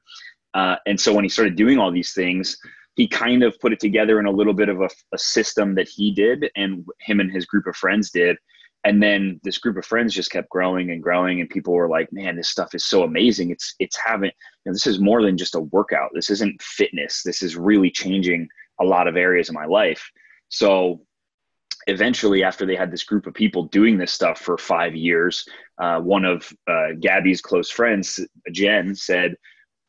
[0.54, 2.58] Uh, and so when he started doing all these things,
[2.96, 5.88] he kind of put it together in a little bit of a, a system that
[5.88, 8.36] he did and him and his group of friends did.
[8.84, 12.12] And then this group of friends just kept growing and growing and people were like
[12.12, 13.50] man this stuff is so amazing.
[13.50, 16.10] It's it's having you know, this is more than just a workout.
[16.14, 17.22] This isn't fitness.
[17.22, 18.48] This is really changing
[18.80, 20.10] a lot of areas of my life.
[20.48, 21.02] So
[21.86, 25.44] eventually after they had this group of people doing this stuff for five years
[25.78, 28.20] uh, one of uh, gabby's close friends
[28.52, 29.34] jen said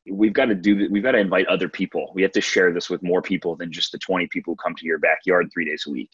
[0.09, 2.89] we've got to do we've got to invite other people we have to share this
[2.89, 5.83] with more people than just the 20 people who come to your backyard three days
[5.87, 6.09] a week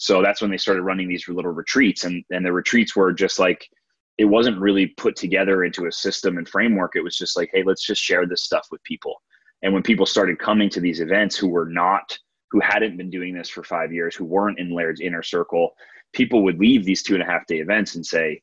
[0.00, 3.38] so that's when they started running these little retreats, and and the retreats were just
[3.38, 3.68] like
[4.16, 6.96] it wasn't really put together into a system and framework.
[6.96, 9.20] It was just like, hey, let's just share this stuff with people.
[9.62, 12.18] And when people started coming to these events who were not
[12.50, 15.74] who hadn't been doing this for five years, who weren't in Laird's inner circle,
[16.14, 18.40] people would leave these two and a half day events and say,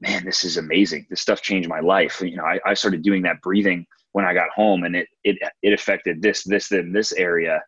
[0.00, 1.06] man, this is amazing.
[1.08, 2.20] This stuff changed my life.
[2.20, 5.36] You know, I, I started doing that breathing when I got home and it, it,
[5.60, 7.62] it affected this, this, then this area.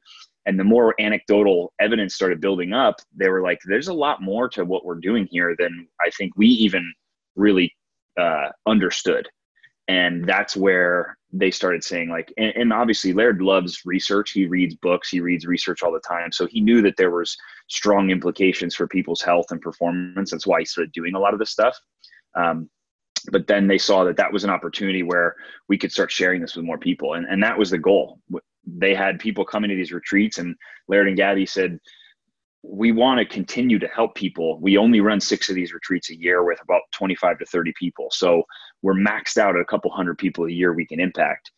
[0.46, 4.48] And the more anecdotal evidence started building up, they were like, there's a lot more
[4.48, 6.90] to what we're doing here than I think we even
[7.36, 7.76] really
[8.18, 9.28] uh, understood.
[9.88, 14.30] And that's where they started saying like, and, and obviously Laird loves research.
[14.30, 16.32] He reads books, he reads research all the time.
[16.32, 17.36] So he knew that there was
[17.68, 20.30] strong implications for people's health and performance.
[20.30, 21.76] That's why he started doing a lot of this stuff.
[22.34, 22.70] Um,
[23.30, 25.36] but then they saw that that was an opportunity where
[25.68, 27.14] we could start sharing this with more people.
[27.14, 28.20] And, and that was the goal.
[28.66, 30.54] They had people coming to these retreats and
[30.88, 31.78] Laird and Gabby said,
[32.62, 34.58] we want to continue to help people.
[34.60, 38.08] We only run six of these retreats a year with about 25 to 30 people.
[38.10, 38.42] So
[38.82, 41.50] we're maxed out at a couple hundred people a year we can impact.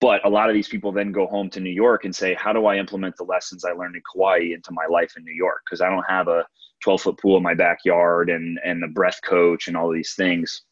[0.00, 2.52] But a lot of these people then go home to New York and say, How
[2.52, 5.62] do I implement the lessons I learned in Kauai into my life in New York?
[5.64, 6.46] Because I don't have a
[6.84, 10.62] 12 foot pool in my backyard and and the breath coach and all these things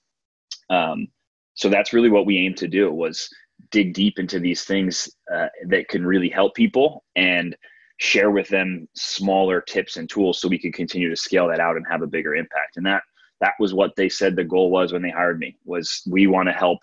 [0.70, 1.08] um,
[1.54, 3.28] so that's really what we aim to do was
[3.70, 7.56] dig deep into these things uh, that can really help people and
[7.98, 11.76] share with them smaller tips and tools so we can continue to scale that out
[11.76, 12.76] and have a bigger impact.
[12.76, 13.02] And that
[13.40, 16.48] that was what they said the goal was when they hired me was we want
[16.48, 16.78] to help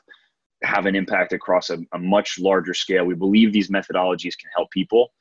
[0.63, 3.05] have an impact across a, a much larger scale.
[3.05, 5.11] We believe these methodologies can help people.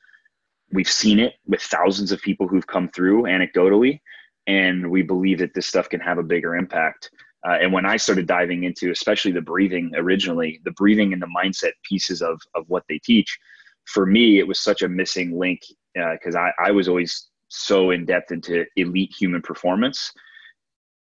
[0.71, 3.99] We've seen it with thousands of people who've come through anecdotally
[4.47, 7.09] and we believe that this stuff can have a bigger impact
[7.47, 11.29] uh, and when i started diving into especially the breathing originally the breathing and the
[11.37, 13.37] mindset pieces of of what they teach
[13.85, 15.61] for me it was such a missing link
[15.93, 20.11] because uh, I, I was always so in depth into elite human performance.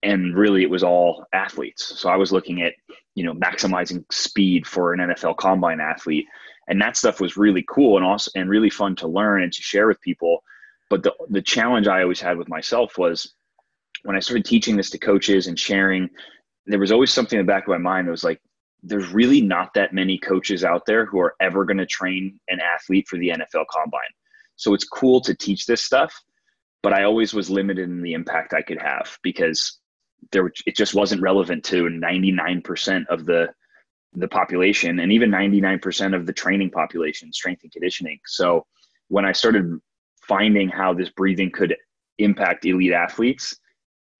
[0.04, 2.00] And really it was all athletes.
[2.00, 2.74] So i was looking at
[3.16, 6.28] you know maximizing speed for an nfl combine athlete.
[6.68, 9.62] And that stuff was really cool and also and really fun to learn and to
[9.62, 10.44] share with people.
[10.90, 13.34] But the the challenge i always had with myself was
[14.04, 16.10] when i started teaching this to coaches and sharing
[16.66, 18.42] there was always something in the back of my mind that was like
[18.84, 22.60] there's really not that many coaches out there who are ever going to train an
[22.60, 24.02] athlete for the nfl combine
[24.56, 26.14] so it's cool to teach this stuff
[26.84, 29.80] but i always was limited in the impact i could have because
[30.32, 33.50] there it just wasn't relevant to 99% of the
[34.14, 38.20] the population and even 99% of the training population, strength and conditioning.
[38.26, 38.66] So
[39.10, 39.80] when I started
[40.28, 41.76] finding how this breathing could
[42.18, 43.56] impact elite athletes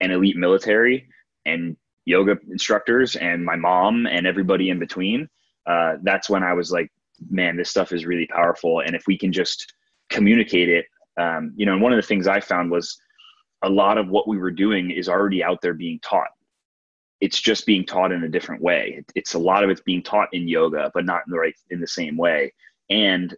[0.00, 1.08] and elite military
[1.46, 5.28] and yoga instructors and my mom and everybody in between,
[5.66, 6.90] uh, that's when I was like,
[7.30, 8.80] man, this stuff is really powerful.
[8.80, 9.72] And if we can just
[10.08, 10.86] communicate it,
[11.20, 12.98] um, you know, and one of the things I found was
[13.62, 16.28] a lot of what we were doing is already out there being taught
[17.20, 19.02] it's just being taught in a different way.
[19.14, 21.80] It's a lot of it's being taught in yoga, but not in the right in
[21.80, 22.52] the same way.
[22.90, 23.34] And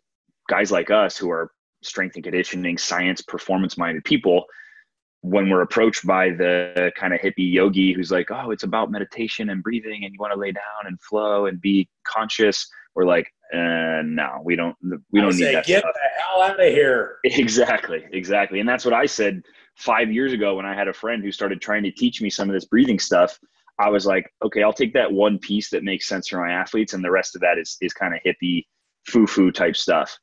[0.48, 1.50] guys like us who are
[1.82, 4.44] strength and conditioning, science, performance minded people,
[5.22, 9.50] when we're approached by the kind of hippie yogi who's like, oh, it's about meditation
[9.50, 13.30] and breathing and you want to lay down and flow and be conscious, we're like,
[13.52, 14.76] uh, no, we don't,
[15.10, 15.66] we don't I need say, that.
[15.66, 15.92] Get stuff.
[15.94, 17.18] the hell out of here.
[17.24, 18.04] Exactly.
[18.12, 18.60] Exactly.
[18.60, 19.42] And that's what I said
[19.76, 22.48] five years ago when I had a friend who started trying to teach me some
[22.48, 23.38] of this breathing stuff.
[23.78, 26.92] I was like, okay, I'll take that one piece that makes sense for my athletes,
[26.92, 28.66] and the rest of that is is kind of hippie,
[29.06, 30.18] foo foo type stuff.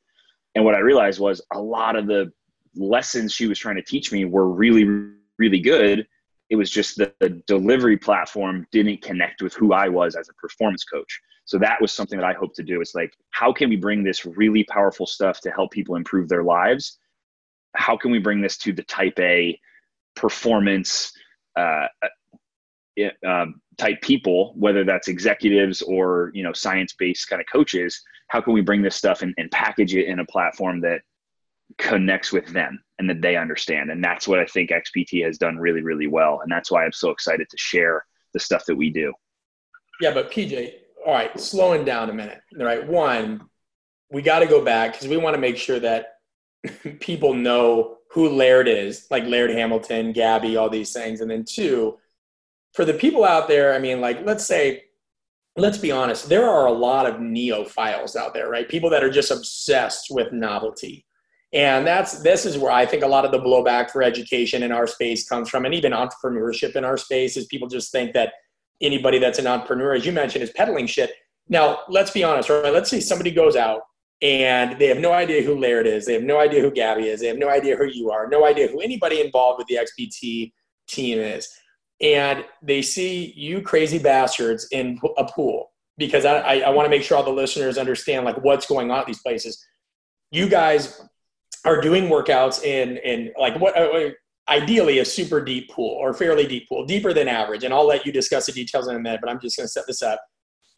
[0.54, 2.30] And what I realized was a lot of the
[2.78, 6.06] lessons she was trying to teach me were really, really good.
[6.50, 10.84] It was just the delivery platform didn't connect with who I was as a performance
[10.84, 11.20] coach.
[11.44, 12.80] So that was something that I hope to do.
[12.80, 16.42] It's like, how can we bring this really powerful stuff to help people improve their
[16.42, 16.98] lives?
[17.74, 19.58] How can we bring this to the type A
[20.14, 21.12] performance,
[21.56, 21.86] uh,
[23.26, 28.52] um, type people, whether that's executives or you know science-based kind of coaches, how can
[28.52, 31.00] we bring this stuff and, and package it in a platform that
[31.76, 33.90] connects with them and that they understand?
[33.90, 36.92] And that's what I think XPT has done really, really well, and that's why I'm
[36.92, 39.12] so excited to share the stuff that we do.
[40.00, 40.72] Yeah, but PJ,
[41.06, 42.40] all right, slowing down a minute.
[42.58, 43.42] All right, one,
[44.10, 46.14] we got to go back because we want to make sure that
[47.00, 51.98] people know who Laird is, like Laird Hamilton, Gabby, all these things, and then two
[52.78, 54.84] for the people out there, I mean, like, let's say,
[55.56, 58.68] let's be honest, there are a lot of neophiles out there, right?
[58.68, 61.04] People that are just obsessed with novelty.
[61.52, 64.72] And that's this is where I think a lot of the blowback for education in
[64.72, 68.32] our space comes from, and even entrepreneurship in our space is people just think that
[68.82, 71.12] anybody that's an entrepreneur, as you mentioned, is peddling shit.
[71.48, 72.72] Now, let's be honest, right?
[72.72, 73.82] Let's say somebody goes out
[74.20, 77.20] and they have no idea who Laird is, they have no idea who Gabby is,
[77.20, 80.52] they have no idea who you are, no idea who anybody involved with the XPT
[80.86, 81.48] team is
[82.00, 86.90] and they see you crazy bastards in a pool because I, I, I want to
[86.90, 89.64] make sure all the listeners understand like what's going on at these places.
[90.30, 91.00] You guys
[91.64, 94.10] are doing workouts in in like what uh,
[94.48, 97.64] ideally a super deep pool or fairly deep pool, deeper than average.
[97.64, 99.70] And I'll let you discuss the details in a minute, but I'm just going to
[99.70, 100.20] set this up.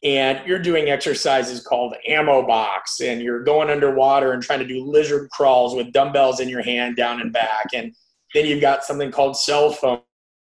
[0.03, 4.83] And you're doing exercises called ammo box, and you're going underwater and trying to do
[4.83, 7.67] lizard crawls with dumbbells in your hand down and back.
[7.75, 7.95] And
[8.35, 10.01] then you've got something called cell phone,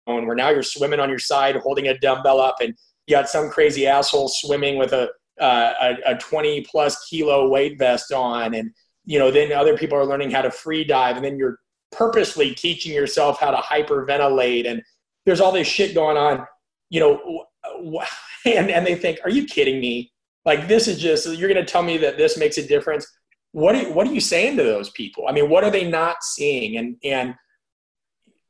[0.06, 2.74] where now you're swimming on your side holding a dumbbell up, and
[3.06, 5.72] you got some crazy asshole swimming with a uh,
[6.06, 8.70] a, a 20 plus kilo weight vest on, and
[9.10, 11.58] you know then other people are learning how to free dive, and then you're
[11.90, 14.80] purposely teaching yourself how to hyperventilate and
[15.26, 16.46] there's all this shit going on
[16.90, 17.44] you know
[18.46, 20.12] and, and they think are you kidding me?
[20.44, 23.04] Like this is just you're going to tell me that this makes a difference?
[23.50, 25.24] What are, what are you saying to those people?
[25.28, 26.76] I mean what are they not seeing?
[26.76, 27.34] And and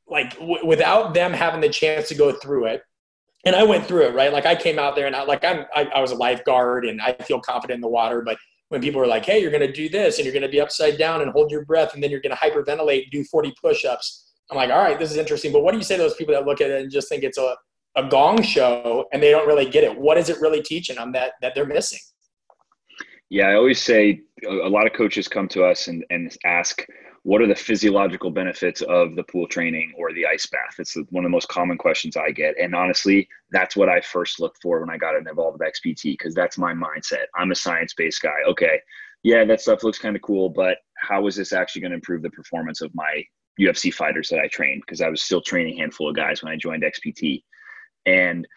[0.07, 2.83] like w- without them having the chance to go through it
[3.45, 4.31] and i went through it right?
[4.31, 7.01] Like i came out there and i like i'm I, I was a lifeguard and
[7.01, 8.37] i feel confident in the water but
[8.71, 10.61] when people are like, hey, you're going to do this and you're going to be
[10.61, 13.53] upside down and hold your breath and then you're going to hyperventilate and do 40
[13.61, 14.31] push ups.
[14.49, 15.51] I'm like, all right, this is interesting.
[15.51, 17.25] But what do you say to those people that look at it and just think
[17.25, 17.57] it's a,
[17.97, 19.99] a gong show and they don't really get it?
[19.99, 21.99] What is it really teaching them that, that they're missing?
[23.29, 26.85] Yeah, I always say a lot of coaches come to us and, and ask,
[27.23, 30.75] what are the physiological benefits of the pool training or the ice bath?
[30.79, 32.55] It's one of the most common questions I get.
[32.59, 36.33] And honestly, that's what I first looked for when I got involved with XPT because
[36.33, 37.25] that's my mindset.
[37.35, 38.37] I'm a science based guy.
[38.47, 38.79] Okay,
[39.23, 42.23] yeah, that stuff looks kind of cool, but how is this actually going to improve
[42.23, 43.23] the performance of my
[43.59, 44.81] UFC fighters that I trained?
[44.85, 47.43] Because I was still training a handful of guys when I joined XPT.
[48.07, 48.47] And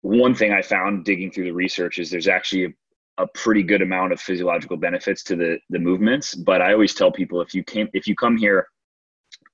[0.00, 2.74] one thing I found digging through the research is there's actually
[3.18, 7.12] a pretty good amount of physiological benefits to the the movements but i always tell
[7.12, 8.66] people if you came if you come here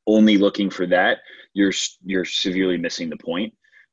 [0.07, 1.19] only looking for that
[1.59, 1.73] you're
[2.05, 3.53] you're severely missing the point.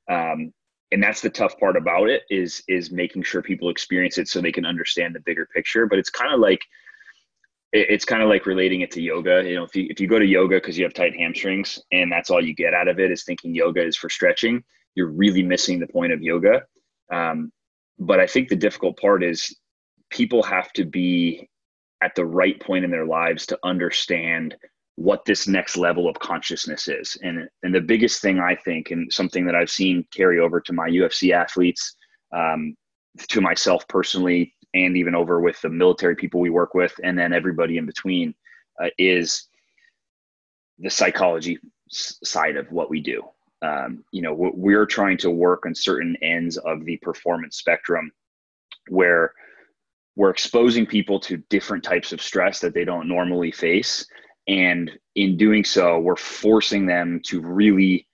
[0.10, 0.54] Um,
[0.92, 4.40] and that's the tough part about it is is making sure people experience it so
[4.40, 5.88] they can understand the bigger picture.
[5.88, 6.62] But it's kind of like
[7.74, 9.44] it's kind of like relating it to yoga.
[9.44, 12.12] You know if you if you go to yoga because you have tight hamstrings and
[12.12, 15.44] that's all you get out of it is thinking yoga is for stretching you're really
[15.44, 16.64] missing the point of yoga.
[17.12, 17.52] Um,
[18.00, 19.56] but I think the difficult part is
[20.10, 21.50] people have to be
[22.02, 24.56] at the right point in their lives to understand
[24.96, 27.18] what this next level of consciousness is.
[27.22, 30.74] And, and the biggest thing I think, and something that I've seen carry over to
[30.74, 31.96] my UFC athletes,
[32.34, 32.76] um,
[33.30, 37.34] to myself personally, and even over with the military people we work with, and then
[37.34, 38.34] everybody in between,
[38.82, 39.48] uh, is
[40.80, 41.58] the psychology
[41.90, 43.24] side of what we do
[43.66, 48.12] um, you know we're trying to work on certain ends of the performance spectrum
[48.90, 49.34] where
[50.16, 54.06] we're exposing people to different types of stress that they don't normally face.
[54.48, 58.08] And in doing so we're forcing them to really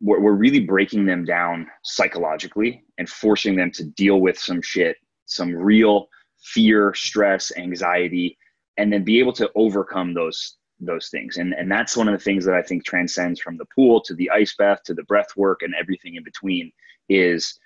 [0.00, 4.96] we're, we're really breaking them down psychologically and forcing them to deal with some shit
[5.26, 6.08] some real
[6.42, 8.36] fear stress anxiety
[8.76, 11.36] and then be able to overcome those those things.
[11.36, 14.14] And, and that's one of the things that I think transcends from the pool to
[14.14, 16.72] the ice bath to the breath work and everything in between
[17.08, 17.58] is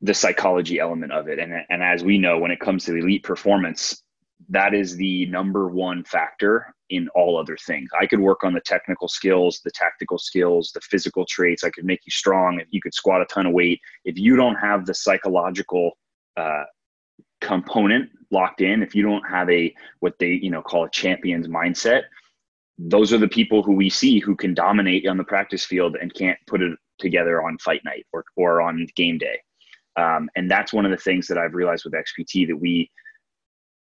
[0.00, 1.38] the psychology element of it.
[1.38, 4.02] And, and as we know, when it comes to elite performance,
[4.48, 7.88] that is the number one factor in all other things.
[7.98, 11.62] I could work on the technical skills, the tactical skills, the physical traits.
[11.62, 13.80] I could make you strong if you could squat a ton of weight.
[14.04, 15.92] If you don't have the psychological
[16.36, 16.64] uh,
[17.40, 21.48] component locked in, if you don't have a what they you know call a champion's
[21.48, 22.02] mindset,
[22.78, 26.14] those are the people who we see who can dominate on the practice field and
[26.14, 29.38] can't put it together on fight night or or on game day.
[29.96, 32.90] Um, and that's one of the things that I've realized with XPT that we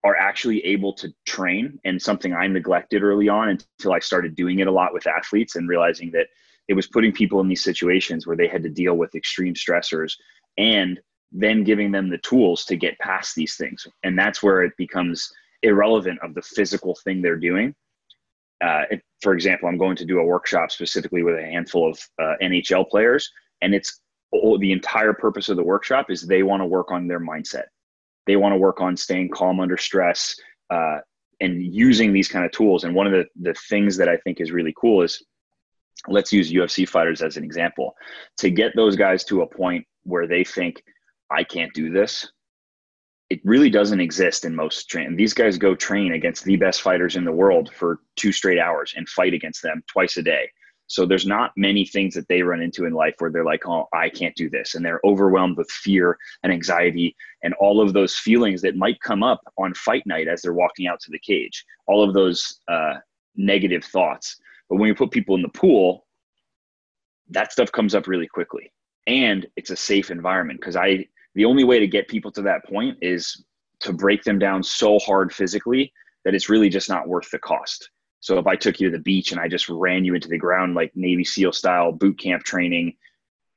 [0.05, 4.59] are actually able to train and something I neglected early on until I started doing
[4.59, 6.27] it a lot with athletes and realizing that
[6.69, 10.15] it was putting people in these situations where they had to deal with extreme stressors
[10.59, 10.99] and
[11.33, 13.87] then giving them the tools to get past these things.
[14.03, 17.75] And that's where it becomes irrelevant of the physical thing they're doing.
[18.63, 18.83] Uh,
[19.21, 22.89] for example, I'm going to do a workshop specifically with a handful of uh, NHL
[22.89, 24.01] players, and it's
[24.33, 27.65] the entire purpose of the workshop is they want to work on their mindset.
[28.27, 30.35] They want to work on staying calm under stress
[30.71, 30.99] uh,
[31.41, 32.85] and using these kind of tools.
[32.85, 35.23] And one of the, the things that I think is really cool is
[36.09, 37.95] let's use UFC fighters as an example
[38.39, 40.83] to get those guys to a point where they think,
[41.33, 42.31] I can't do this.
[43.31, 45.17] It really doesn't exist in most train.
[45.17, 48.93] These guys go train against the best fighters in the world for two straight hours
[48.97, 50.51] and fight against them twice a day.
[50.93, 53.89] So there's not many things that they run into in life where they're like, oh,
[53.95, 54.75] I can't do this.
[54.75, 59.23] And they're overwhelmed with fear and anxiety and all of those feelings that might come
[59.23, 62.97] up on fight night as they're walking out to the cage, all of those uh,
[63.37, 64.37] negative thoughts.
[64.69, 66.05] But when you put people in the pool,
[67.31, 68.71] that stuff comes up really quickly.
[69.07, 72.65] And it's a safe environment because I the only way to get people to that
[72.67, 73.45] point is
[73.81, 75.93] to break them down so hard physically
[76.25, 77.91] that it's really just not worth the cost.
[78.21, 80.39] So if I took you to the beach and I just ran you into the
[80.39, 82.95] ground like Navy SEAL style boot camp training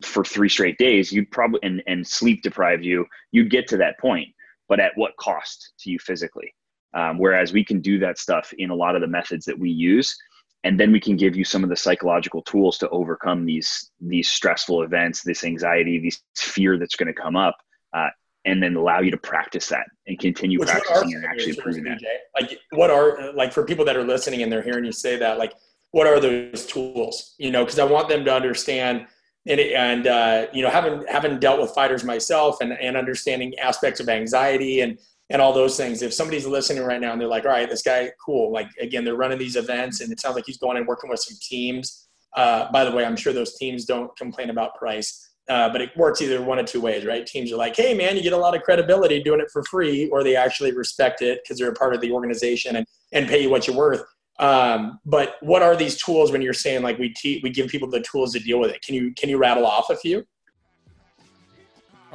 [0.02, 4.00] for three straight days, you'd probably and, and sleep deprive you, you'd get to that
[4.00, 4.28] point.
[4.68, 6.56] But at what cost to you physically?
[6.96, 9.70] Um, whereas we can do that stuff in a lot of the methods that we
[9.70, 10.18] use,
[10.64, 14.32] and then we can give you some of the psychological tools to overcome these these
[14.32, 17.56] stressful events, this anxiety, this fear that's going to come up,
[17.96, 18.10] uh,
[18.46, 22.00] and then allow you to practice that and continue Which practicing and actually improving that.
[22.40, 25.40] Like, what are like for people that are listening and they're hearing you say that,
[25.40, 25.54] like,
[25.92, 27.34] what are those tools?
[27.40, 29.08] You know, because I want them to understand
[29.48, 34.00] and, and uh, you know having having dealt with fighters myself and, and understanding aspects
[34.00, 34.98] of anxiety and
[35.30, 37.82] and all those things if somebody's listening right now and they're like all right this
[37.82, 40.88] guy cool like again they're running these events and it sounds like he's going and
[40.88, 44.76] working with some teams uh, by the way i'm sure those teams don't complain about
[44.76, 47.94] price uh, but it works either one of two ways right teams are like hey
[47.94, 51.22] man you get a lot of credibility doing it for free or they actually respect
[51.22, 54.04] it because they're a part of the organization and, and pay you what you're worth
[54.40, 57.90] um, but what are these tools when you're saying like we te- we give people
[57.90, 58.82] the tools to deal with it?
[58.82, 60.26] Can you can you rattle off a few?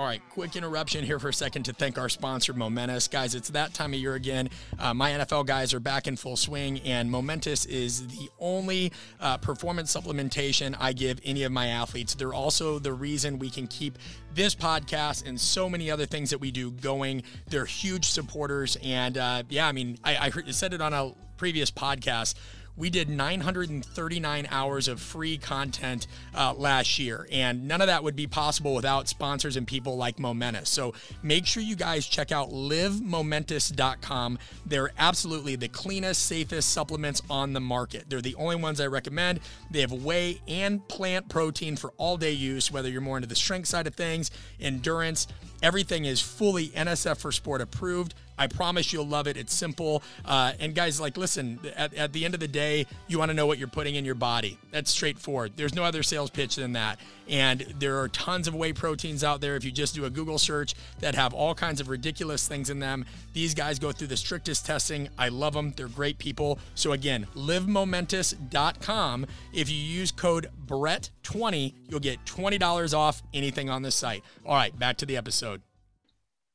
[0.01, 3.07] All right, quick interruption here for a second to thank our sponsor, Momentous.
[3.07, 4.49] Guys, it's that time of year again.
[4.79, 9.37] Uh, my NFL guys are back in full swing, and Momentous is the only uh,
[9.37, 12.15] performance supplementation I give any of my athletes.
[12.15, 13.99] They're also the reason we can keep
[14.33, 17.23] this podcast and so many other things that we do going.
[17.49, 18.79] They're huge supporters.
[18.83, 22.37] And uh, yeah, I mean, I, I said it on a previous podcast
[22.77, 28.17] we did 939 hours of free content uh, last year, and none of that would
[28.17, 30.69] be possible without sponsors and people like Momentous.
[30.69, 34.39] So make sure you guys check out livemomentous.com.
[34.67, 38.09] They're absolutely the cleanest, safest supplements on the market.
[38.09, 39.41] They're the only ones I recommend.
[39.71, 43.37] They have whey and plant protein for all day use, whether you're more into the
[43.37, 45.27] strength side of things, endurance.
[45.63, 48.15] Everything is fully NSF for Sport approved.
[48.41, 49.37] I promise you'll love it.
[49.37, 50.03] It's simple.
[50.25, 53.35] Uh, and guys, like, listen, at, at the end of the day, you want to
[53.35, 54.57] know what you're putting in your body.
[54.71, 55.53] That's straightforward.
[55.57, 56.99] There's no other sales pitch than that.
[57.29, 59.57] And there are tons of whey proteins out there.
[59.57, 62.79] If you just do a Google search that have all kinds of ridiculous things in
[62.79, 65.11] them, these guys go through the strictest testing.
[65.19, 65.75] I love them.
[65.77, 66.59] They're great people.
[66.75, 69.27] So again, livemomentous.com.
[69.53, 74.25] If you use code Brett20, you'll get $20 off anything on this site.
[74.47, 75.61] All right, back to the episode.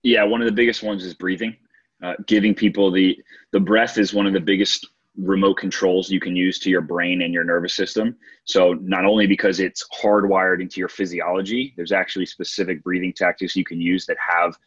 [0.01, 1.55] Yeah, one of the biggest ones is breathing
[2.03, 3.17] uh, giving people the
[3.51, 4.87] the breath is one of the biggest
[5.17, 8.17] remote controls you can use to your brain and your nervous system.
[8.43, 13.63] So not only because it's hardwired into your physiology, there's actually specific breathing tactics you
[13.63, 14.57] can use that have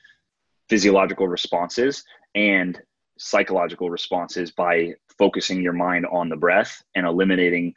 [0.69, 2.05] physiological responses
[2.35, 2.81] and
[3.19, 7.75] psychological responses by focusing your mind on the breath and eliminating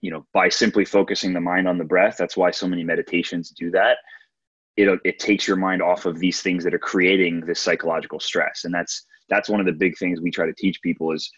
[0.00, 3.50] you know by simply focusing the mind on the breath that's why so many meditations
[3.50, 3.98] do that
[4.76, 8.64] it it takes your mind off of these things that are creating this psychological stress.
[8.64, 11.30] And that's that's one of the big things we try to teach people is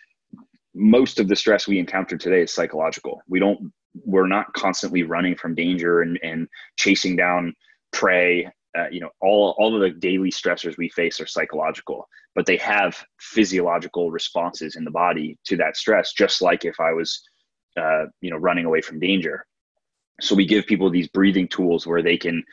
[0.75, 3.21] most of the stress we encounter today is psychological.
[3.29, 3.73] We don't
[4.05, 7.55] we're not constantly running from danger and, and chasing down
[7.93, 8.51] prey.
[8.79, 12.57] Uh, you know all all of the daily stressors we face are psychological but they
[12.57, 17.23] have physiological responses in the body to that stress just like if i was
[17.77, 19.47] uh, you know running away from danger.
[20.21, 22.45] So we give people these breathing tools where they can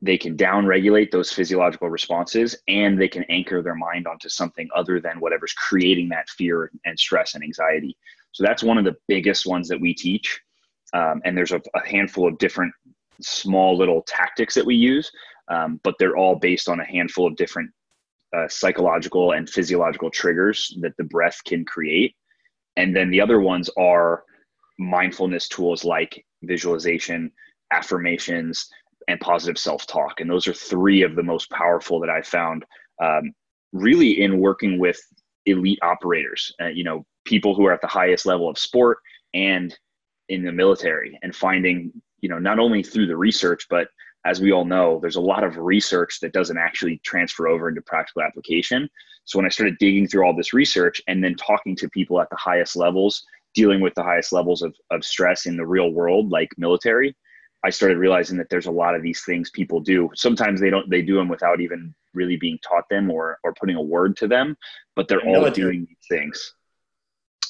[0.00, 5.00] they can downregulate those physiological responses and they can anchor their mind onto something other
[5.00, 7.96] than whatever's creating that fear and stress and anxiety.
[8.32, 10.40] So that's one of the biggest ones that we teach.
[10.92, 12.72] Um, and there's a, a, handful of different
[13.20, 15.10] small little tactics that we use,
[15.48, 17.70] um, but they're all based on a handful of different
[18.34, 22.14] uh, psychological and physiological triggers that the breath can create.
[22.76, 24.22] And then the other ones are
[24.78, 27.32] mindfulness tools like visualization,
[27.72, 28.68] affirmations,
[29.08, 30.20] and positive self talk.
[30.20, 32.64] And those are three of the most powerful that I found
[33.02, 33.32] um,
[33.72, 35.00] really in working with
[35.46, 38.98] elite operators, uh, you know, people who are at the highest level of sport
[39.34, 39.76] and
[40.28, 41.90] in the military and finding,
[42.20, 43.88] you know, not only through the research, but
[44.26, 47.80] as we all know, there's a lot of research that doesn't actually transfer over into
[47.82, 48.88] practical application.
[49.24, 52.28] So when I started digging through all this research and then talking to people at
[52.30, 56.30] the highest levels, dealing with the highest levels of, of stress in the real world,
[56.30, 57.16] like military,
[57.64, 60.10] I started realizing that there's a lot of these things people do.
[60.14, 63.76] Sometimes they don't they do them without even really being taught them or or putting
[63.76, 64.56] a word to them,
[64.94, 66.54] but they're all doing these things.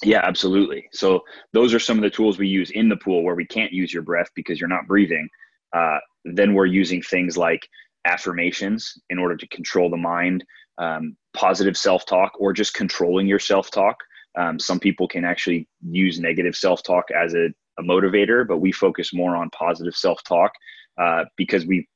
[0.04, 0.88] Yeah, absolutely.
[0.92, 3.72] So those are some of the tools we use in the pool where we can't
[3.72, 5.28] use your breath because you're not breathing.
[5.72, 7.68] Uh, then we're using things like
[8.04, 10.44] affirmations in order to control the mind,
[10.78, 13.96] um, positive self-talk, or just controlling your self-talk.
[14.38, 17.48] Um, some people can actually use negative self-talk as a
[17.78, 20.52] a motivator, but we focus more on positive self talk
[21.00, 21.88] uh, because we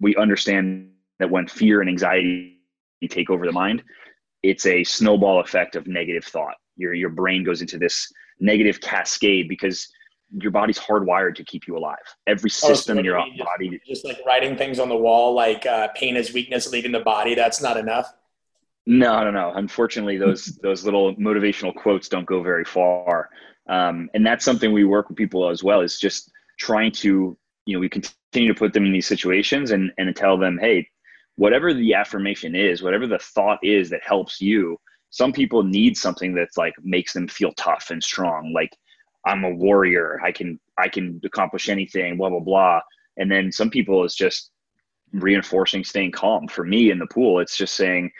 [0.00, 2.58] we understand that when fear and anxiety
[3.08, 3.82] take over the mind,
[4.42, 6.54] it's a snowball effect of negative thought.
[6.76, 9.88] Your your brain goes into this negative cascade because
[10.30, 11.96] your body's hardwired to keep you alive.
[12.26, 15.34] Every system oh, so in your just, body, just like writing things on the wall,
[15.34, 17.34] like uh, pain is weakness, leaving the body.
[17.34, 18.12] That's not enough.
[18.86, 19.52] No, no, no.
[19.54, 23.30] Unfortunately, those those little motivational quotes don't go very far,
[23.68, 25.80] um, and that's something we work with people as well.
[25.80, 27.36] Is just trying to,
[27.66, 30.88] you know, we continue to put them in these situations and and tell them, hey,
[31.36, 34.78] whatever the affirmation is, whatever the thought is that helps you.
[35.10, 38.76] Some people need something that's like makes them feel tough and strong, like
[39.26, 40.20] I'm a warrior.
[40.24, 42.16] I can I can accomplish anything.
[42.16, 42.80] Blah blah blah.
[43.16, 44.50] And then some people it's just
[45.12, 46.48] reinforcing staying calm.
[46.48, 48.10] For me in the pool, it's just saying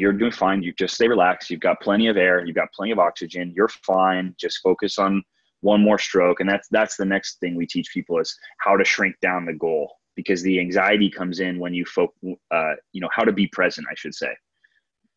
[0.00, 0.62] you're doing fine.
[0.62, 1.50] You just stay relaxed.
[1.50, 2.44] You've got plenty of air.
[2.44, 3.52] You've got plenty of oxygen.
[3.54, 4.34] You're fine.
[4.38, 5.22] Just focus on
[5.60, 6.40] one more stroke.
[6.40, 9.52] And that's that's the next thing we teach people is how to shrink down the
[9.52, 12.14] goal because the anxiety comes in when you folk,
[12.50, 13.86] uh, you know, how to be present.
[13.90, 14.34] I should say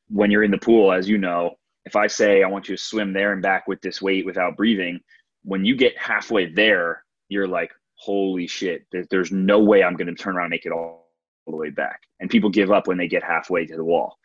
[0.10, 1.56] when you're in the pool, as you know,
[1.86, 4.58] if I say I want you to swim there and back with this weight without
[4.58, 5.00] breathing,
[5.44, 10.14] when you get halfway there, you're like, holy shit, there's no way I'm going to
[10.14, 11.08] turn around and make it all
[11.48, 12.02] the way back.
[12.20, 14.18] And people give up when they get halfway to the wall.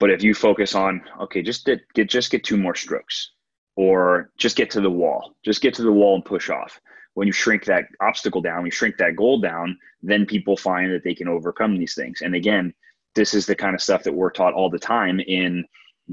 [0.00, 3.32] But if you focus on, okay, just get, get just get two more strokes
[3.76, 6.80] or just get to the wall, just get to the wall and push off.
[7.14, 11.02] When you shrink that obstacle down, you shrink that goal down, then people find that
[11.02, 12.20] they can overcome these things.
[12.20, 12.72] And again,
[13.14, 15.64] this is the kind of stuff that we're taught all the time in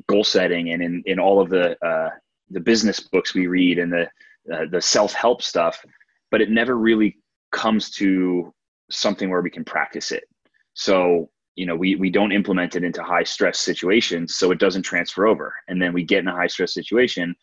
[0.08, 2.10] goal setting and in, in all of the uh,
[2.50, 4.10] the business books we read and the
[4.54, 5.84] uh, the self help stuff,
[6.32, 7.18] but it never really
[7.52, 8.54] comes to
[8.92, 10.26] something where we can practice it.
[10.74, 14.84] So you know we we don't implement it into high stress situations, so it doesn't
[14.84, 15.54] transfer over.
[15.68, 17.36] And then we get in a high stress situation,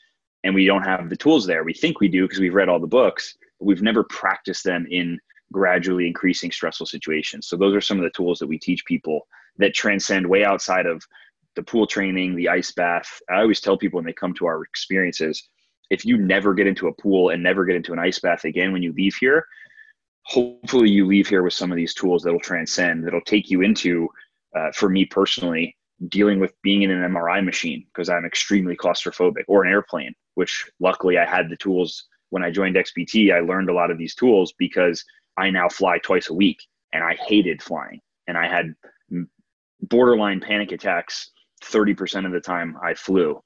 [0.44, 1.64] and we don't have the tools there.
[1.64, 4.86] We think we do because we've read all the books, but we've never practiced them
[4.90, 5.18] in
[5.52, 7.46] gradually increasing stressful situations.
[7.46, 9.26] So those are some of the tools that we teach people
[9.58, 11.02] that transcend way outside of
[11.54, 13.20] the pool training, the ice bath.
[13.30, 15.46] I always tell people when they come to our experiences,
[15.90, 18.72] if you never get into a pool and never get into an ice bath again
[18.72, 19.46] when you leave here,
[20.24, 24.08] hopefully you leave here with some of these tools that'll transcend, that'll take you into,
[24.56, 25.76] uh, for me personally,
[26.08, 30.68] dealing with being in an MRI machine because I'm extremely claustrophobic or an airplane, which
[30.80, 33.32] luckily I had the tools when I joined XPT.
[33.32, 35.04] I learned a lot of these tools because
[35.36, 36.62] I now fly twice a week
[36.92, 38.74] and I hated flying and I had
[39.80, 41.30] borderline panic attacks
[41.64, 43.40] 30% of the time I flew.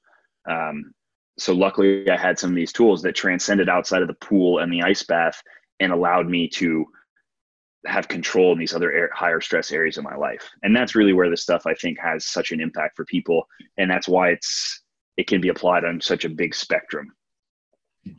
[0.49, 0.93] Um,
[1.37, 4.71] so luckily I had some of these tools that transcended outside of the pool and
[4.71, 5.41] the ice bath
[5.79, 6.85] and allowed me to
[7.85, 10.43] have control in these other air, higher stress areas of my life.
[10.63, 13.47] And that's really where this stuff I think has such an impact for people.
[13.77, 14.81] And that's why it's,
[15.15, 17.13] it can be applied on such a big spectrum.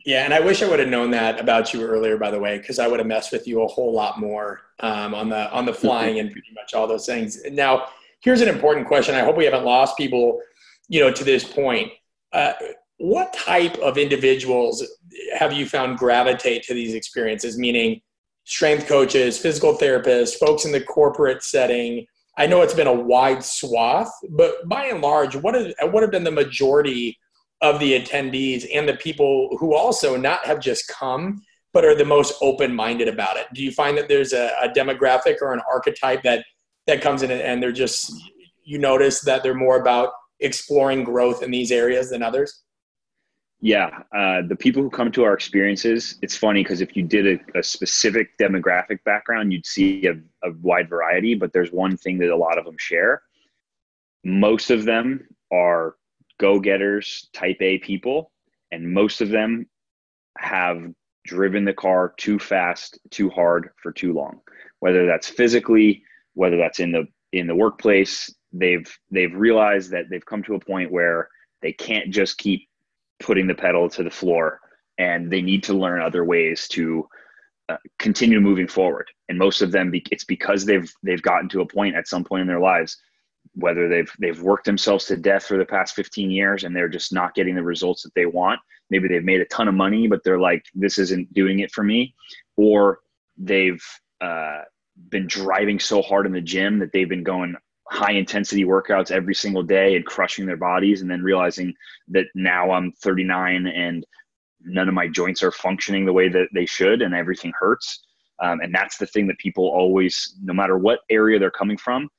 [0.05, 2.57] Yeah, and I wish I would have known that about you earlier, by the way,
[2.57, 5.65] because I would have messed with you a whole lot more um, on the on
[5.65, 7.39] the flying and pretty much all those things.
[7.51, 7.87] Now,
[8.21, 9.15] here's an important question.
[9.15, 10.41] I hope we haven't lost people,
[10.89, 11.91] you know, to this point.
[12.31, 12.53] Uh,
[12.99, 14.85] what type of individuals
[15.37, 17.57] have you found gravitate to these experiences?
[17.57, 18.01] Meaning,
[18.43, 22.05] strength coaches, physical therapists, folks in the corporate setting.
[22.37, 26.11] I know it's been a wide swath, but by and large, what, is, what have
[26.11, 27.17] been the majority
[27.61, 31.41] of the attendees and the people who also not have just come,
[31.73, 33.47] but are the most open minded about it?
[33.53, 36.45] Do you find that there's a, a demographic or an archetype that
[36.87, 38.11] that comes in and they're just
[38.63, 42.63] you notice that they're more about exploring growth in these areas than others
[43.61, 47.27] yeah uh, the people who come to our experiences it's funny because if you did
[47.27, 50.13] a, a, specific demographic background you'd see a,
[50.47, 53.23] a wide variety but there's one thing that a lot of them share.
[54.23, 55.95] Most of them are
[56.39, 58.31] go-getters type a people
[58.71, 59.67] and most of them
[60.37, 60.81] have
[61.25, 64.39] driven the car too fast too hard for too long.
[64.79, 66.03] Whether that's physically
[66.33, 70.59] whether that's in the in the workplace they've they've realized that they've come to a
[70.59, 71.29] point where
[71.61, 72.68] they can't just keep
[73.19, 74.59] putting the pedal to the floor
[74.97, 77.07] and they need to learn other ways to
[77.69, 79.09] uh, continue moving forward.
[79.29, 82.41] And most of them it's because they've they've gotten to a point at some point
[82.41, 82.97] in their lives
[83.53, 87.13] whether they've they've worked themselves to death for the past 15 years and they're just
[87.13, 88.59] not getting the results that they want.
[88.89, 91.83] Maybe they've made a ton of money but they're like this isn't doing it for
[91.83, 92.15] me.
[92.57, 92.99] Or
[93.37, 93.83] they've
[94.21, 94.61] uh,
[95.09, 97.55] been driving so hard in the gym that they've been going
[97.91, 101.73] high intensity workouts every single day and crushing their bodies and then realizing
[102.09, 104.05] that now I'm 39 and
[104.61, 108.03] none of my joints are functioning the way that they should and everything hurts.
[108.41, 112.09] Um, and that's the thing that people always, no matter what area they're coming from,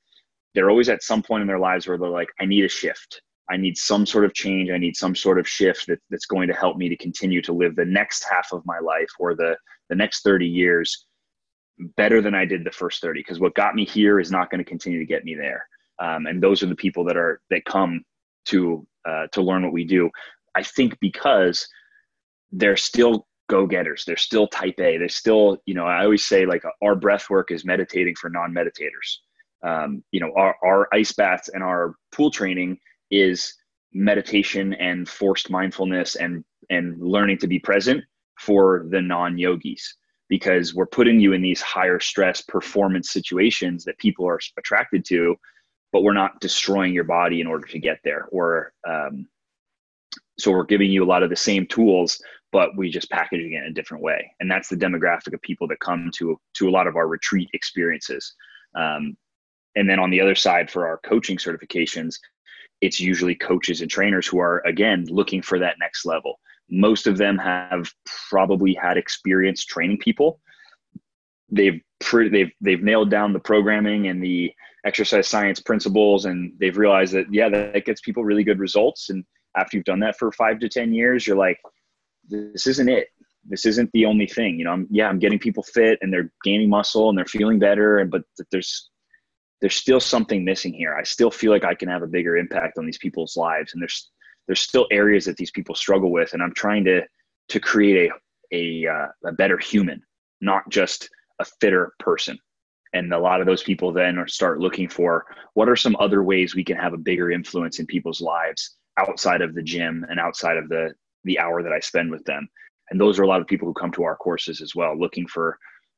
[0.53, 3.21] they're always at some point in their lives where they're like, I need a shift.
[3.49, 4.69] I need some sort of change.
[4.69, 7.53] I need some sort of shift that, that's going to help me to continue to
[7.53, 9.55] live the next half of my life or the,
[9.89, 11.05] the next 30 years
[11.97, 14.59] better than I did the first 30 because what got me here is not going
[14.59, 15.65] to continue to get me there.
[15.99, 18.03] um, and those are the people that are that come
[18.45, 20.09] to uh, to learn what we do.
[20.55, 21.67] I think because
[22.51, 26.63] they're still go-getters they're still type a they're still you know i always say like
[26.81, 29.17] our breath work is meditating for non-meditators
[29.63, 33.53] um, you know our, our ice baths and our pool training is
[33.93, 38.01] meditation and forced mindfulness and and learning to be present
[38.39, 39.97] for the non-yogis
[40.31, 45.35] because we're putting you in these higher stress performance situations that people are attracted to
[45.91, 48.29] but we're not destroying your body in order to get there.
[48.31, 49.27] Or um,
[50.39, 52.19] so we're giving you a lot of the same tools
[52.53, 54.29] but we just packaging it in a different way.
[54.41, 57.49] And that's the demographic of people that come to to a lot of our retreat
[57.53, 58.33] experiences.
[58.75, 59.15] Um,
[59.75, 62.15] and then on the other side for our coaching certifications
[62.81, 66.39] it's usually coaches and trainers who are again looking for that next level
[66.71, 67.91] most of them have
[68.29, 70.39] probably had experience training people
[71.49, 74.51] they've pre- they've they've nailed down the programming and the
[74.85, 79.23] exercise science principles and they've realized that yeah that gets people really good results and
[79.57, 81.59] after you've done that for five to ten years you're like
[82.31, 83.07] this isn't it.
[83.43, 84.59] This isn't the only thing.
[84.59, 87.59] You know, I'm yeah, I'm getting people fit and they're gaining muscle and they're feeling
[87.59, 88.89] better, and but there's
[89.61, 90.95] there's still something missing here.
[90.95, 93.81] I still feel like I can have a bigger impact on these people's lives, and
[93.81, 94.09] there's
[94.47, 97.03] there's still areas that these people struggle with, and I'm trying to
[97.49, 98.13] to create a
[98.53, 100.03] a, uh, a better human,
[100.41, 102.37] not just a fitter person.
[102.93, 106.23] And a lot of those people then are start looking for what are some other
[106.23, 110.19] ways we can have a bigger influence in people's lives outside of the gym and
[110.19, 112.47] outside of the the hour that I spend with them.
[112.89, 115.25] And those are a lot of people who come to our courses as well, looking
[115.27, 115.57] for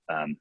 [0.10, 0.38] um,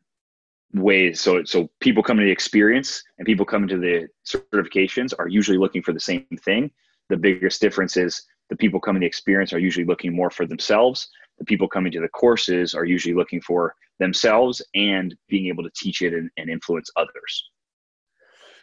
[0.74, 1.20] ways.
[1.20, 5.56] So, so people come to the experience and people come to the certifications are usually
[5.56, 6.70] looking for the same thing.
[7.12, 11.10] The biggest difference is the people coming to experience are usually looking more for themselves.
[11.38, 15.70] The people coming to the courses are usually looking for themselves and being able to
[15.76, 17.50] teach it and, and influence others.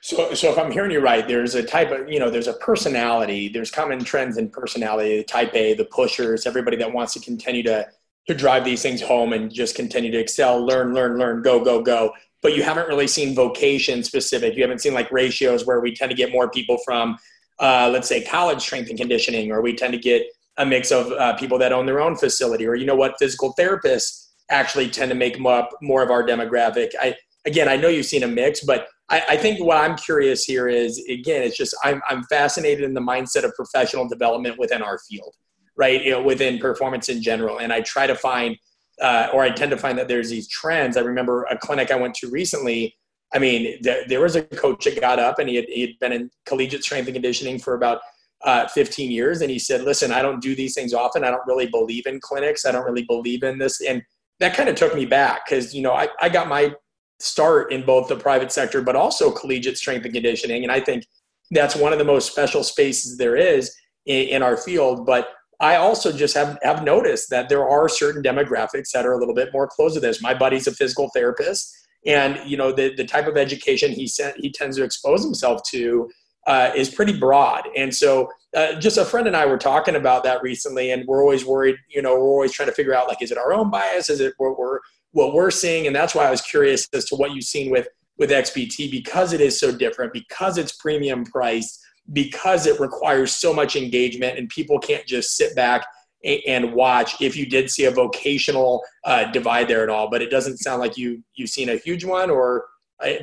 [0.02, 2.54] So, so if I'm hearing you right, there's a type of, you know, there's a
[2.54, 7.20] personality, there's common trends in personality, the type A, the pushers, everybody that wants to
[7.20, 7.88] continue to,
[8.30, 11.84] to drive these things home and just continue to excel, learn, learn, learn, go, go,
[11.84, 12.14] go.
[12.42, 14.56] But you haven't really seen vocation specific.
[14.56, 17.16] You haven't seen like ratios where we tend to get more people from,
[17.60, 20.26] uh, let's say, college strength and conditioning, or we tend to get
[20.58, 23.54] a mix of uh, people that own their own facility, or you know what, physical
[23.58, 26.90] therapists actually tend to make up more of our demographic.
[27.00, 30.44] I again, I know you've seen a mix, but I, I, think what I'm curious
[30.44, 34.82] here is again, it's just I'm, I'm fascinated in the mindset of professional development within
[34.82, 35.34] our field,
[35.76, 36.04] right?
[36.04, 38.58] You know, within performance in general, and I try to find,
[39.02, 40.98] uh, or I tend to find that there's these trends.
[40.98, 42.96] I remember a clinic I went to recently.
[43.34, 46.00] I mean, there, there was a coach that got up and he had, he had
[46.00, 48.02] been in collegiate strength and conditioning for about
[48.44, 51.24] uh, 15 years, and he said, "Listen, I don't do these things often.
[51.24, 52.66] I don't really believe in clinics.
[52.66, 54.02] I don't really believe in this." And
[54.40, 56.74] that kind of took me back because you know I, I got my
[57.20, 60.64] start in both the private sector, but also collegiate strength and conditioning.
[60.64, 61.06] And I think
[61.52, 63.76] that's one of the most special spaces there is
[64.06, 65.06] in, in our field.
[65.06, 69.18] But I also just have, have noticed that there are certain demographics that are a
[69.18, 70.22] little bit more close to this.
[70.22, 71.76] My buddy's a physical therapist,
[72.06, 75.62] and you know the, the type of education he sent, he tends to expose himself
[75.72, 76.10] to
[76.48, 77.68] uh, is pretty broad.
[77.76, 81.22] And so, uh, just a friend and I were talking about that recently, and we're
[81.22, 81.76] always worried.
[81.90, 84.10] You know, we're always trying to figure out like, is it our own bias?
[84.10, 84.80] Is it what we're
[85.12, 87.88] what we're seeing, and that's why I was curious as to what you've seen with
[88.18, 91.80] with XPT because it is so different, because it's premium priced,
[92.12, 95.86] because it requires so much engagement, and people can't just sit back
[96.24, 100.30] and watch if you did see a vocational uh, divide there at all but it
[100.30, 102.66] doesn't sound like you you've seen a huge one or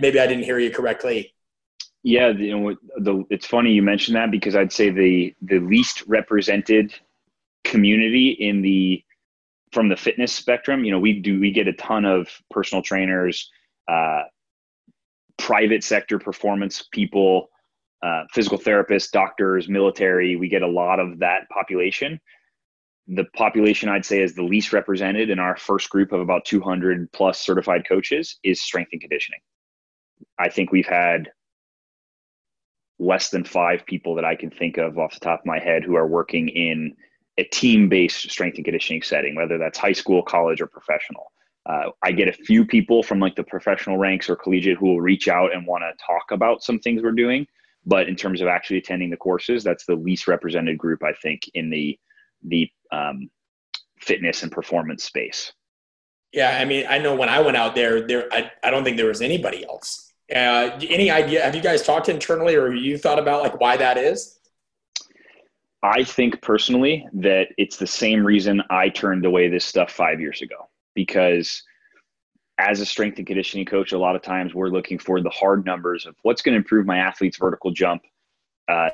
[0.00, 1.34] maybe i didn't hear you correctly
[2.02, 6.94] yeah the, it's funny you mentioned that because i'd say the the least represented
[7.64, 9.02] community in the
[9.72, 13.50] from the fitness spectrum, you know, we do we get a ton of personal trainers,
[13.88, 14.22] uh,
[15.36, 17.48] private sector performance people,
[18.02, 20.36] uh, physical therapists, doctors, military.
[20.36, 22.20] We get a lot of that population.
[23.08, 27.10] The population I'd say is the least represented in our first group of about 200
[27.12, 29.40] plus certified coaches is strength and conditioning.
[30.38, 31.30] I think we've had
[32.98, 35.84] less than five people that I can think of off the top of my head
[35.84, 36.96] who are working in
[37.38, 41.32] a team-based strength and conditioning setting, whether that's high school, college, or professional.
[41.66, 45.00] Uh, I get a few people from like the professional ranks or collegiate who will
[45.00, 47.46] reach out and want to talk about some things we're doing.
[47.84, 51.42] But in terms of actually attending the courses, that's the least represented group I think
[51.54, 51.98] in the
[52.42, 53.30] the um,
[54.00, 55.52] fitness and performance space.
[56.32, 58.96] Yeah, I mean, I know when I went out there, there I, I don't think
[58.96, 60.12] there was anybody else.
[60.34, 61.42] Uh, any idea?
[61.42, 64.38] Have you guys talked internally, or you thought about like why that is?
[65.82, 70.42] I think personally that it's the same reason I turned away this stuff five years
[70.42, 71.62] ago because
[72.58, 75.64] as a strength and conditioning coach, a lot of times we're looking for the hard
[75.64, 78.02] numbers of what's going to improve my athlete's vertical jump,
[78.68, 78.90] uh, uh,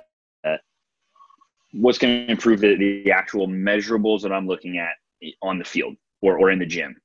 [1.73, 4.95] what's going to improve the, the actual measurables that I'm looking at
[5.43, 6.97] on the field or, or in the gym.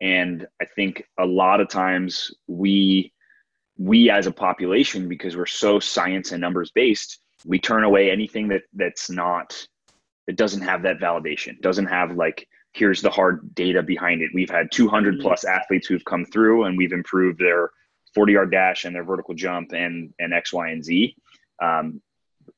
[0.00, 3.12] And I think a lot of times we,
[3.78, 8.48] we as a population, because we're so science and numbers based, we turn away anything
[8.48, 9.66] that that's not,
[10.26, 14.30] it doesn't have that validation, doesn't have like here's the hard data behind it.
[14.34, 15.22] We've had 200 mm-hmm.
[15.22, 17.70] plus athletes who've come through and we've improved their
[18.14, 21.16] 40 yard dash and their vertical jump and, and X, Y, and Z.
[21.62, 22.00] Um,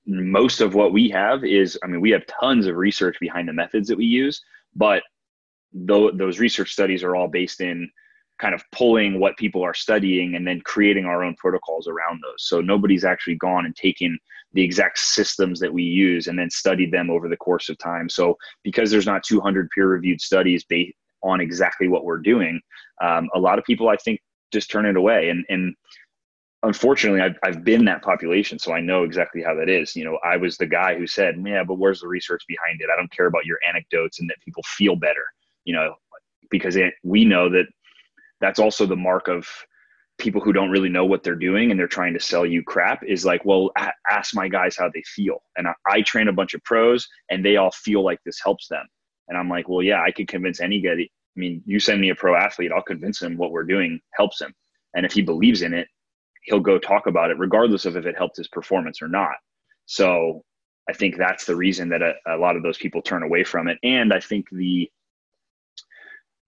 [0.07, 3.53] most of what we have is, I mean, we have tons of research behind the
[3.53, 4.43] methods that we use,
[4.75, 5.03] but
[5.73, 7.91] those research studies are all based in
[8.41, 12.47] kind of pulling what people are studying and then creating our own protocols around those.
[12.49, 14.19] So nobody's actually gone and taken
[14.53, 18.09] the exact systems that we use and then studied them over the course of time.
[18.09, 22.61] So because there's not 200 peer-reviewed studies based on exactly what we're doing,
[23.03, 24.21] um, a lot of people I think
[24.53, 25.31] just turn it away.
[25.31, 25.75] And and
[26.65, 29.95] unfortunately, I've I've been that population, so I know exactly how that is.
[29.95, 32.89] You know, I was the guy who said, "Yeah, but where's the research behind it?
[32.93, 35.25] I don't care about your anecdotes and that people feel better."
[35.65, 35.95] You know,
[36.51, 37.67] because it, we know that
[38.41, 39.49] that's also the mark of
[40.19, 43.03] people who don't really know what they're doing and they're trying to sell you crap
[43.05, 43.71] is like, well,
[44.11, 45.43] ask my guys how they feel.
[45.57, 48.69] And I, I, train a bunch of pros and they all feel like this helps
[48.69, 48.87] them.
[49.27, 51.11] And I'm like, well, yeah, I could convince anybody.
[51.37, 54.41] I mean, you send me a pro athlete, I'll convince him what we're doing helps
[54.41, 54.55] him.
[54.95, 55.89] And if he believes in it,
[56.45, 59.35] he'll go talk about it, regardless of if it helped his performance or not.
[59.87, 60.45] So
[60.89, 63.69] I think that's the reason that a, a lot of those people turn away from
[63.69, 63.79] it.
[63.83, 64.91] And I think the,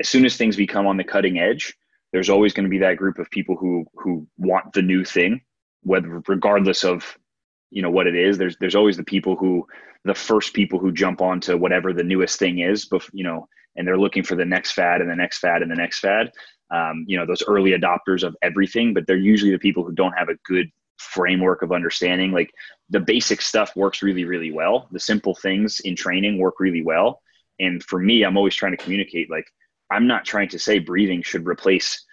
[0.01, 1.75] as soon as things become on the cutting edge,
[2.13, 5.41] there's always going to be that group of people who who want the new thing
[5.83, 7.19] whether regardless of
[7.71, 9.67] you know what it is there's there's always the people who
[10.05, 13.87] the first people who jump onto whatever the newest thing is but you know and
[13.87, 16.31] they're looking for the next fad and the next fad and the next fad
[16.71, 20.13] um, you know those early adopters of everything but they're usually the people who don't
[20.13, 22.33] have a good framework of understanding.
[22.33, 22.51] Like
[22.91, 24.89] the basic stuff works really really well.
[24.93, 27.21] The simple things in training work really well.
[27.59, 29.47] And for me i'm always trying to communicate like
[29.91, 32.05] I'm not trying to say breathing should replace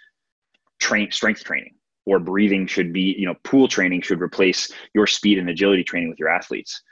[0.80, 1.74] train strength training
[2.06, 6.10] or breathing should be, you know, pool training should replace your speed and agility training
[6.10, 6.82] with your athletes.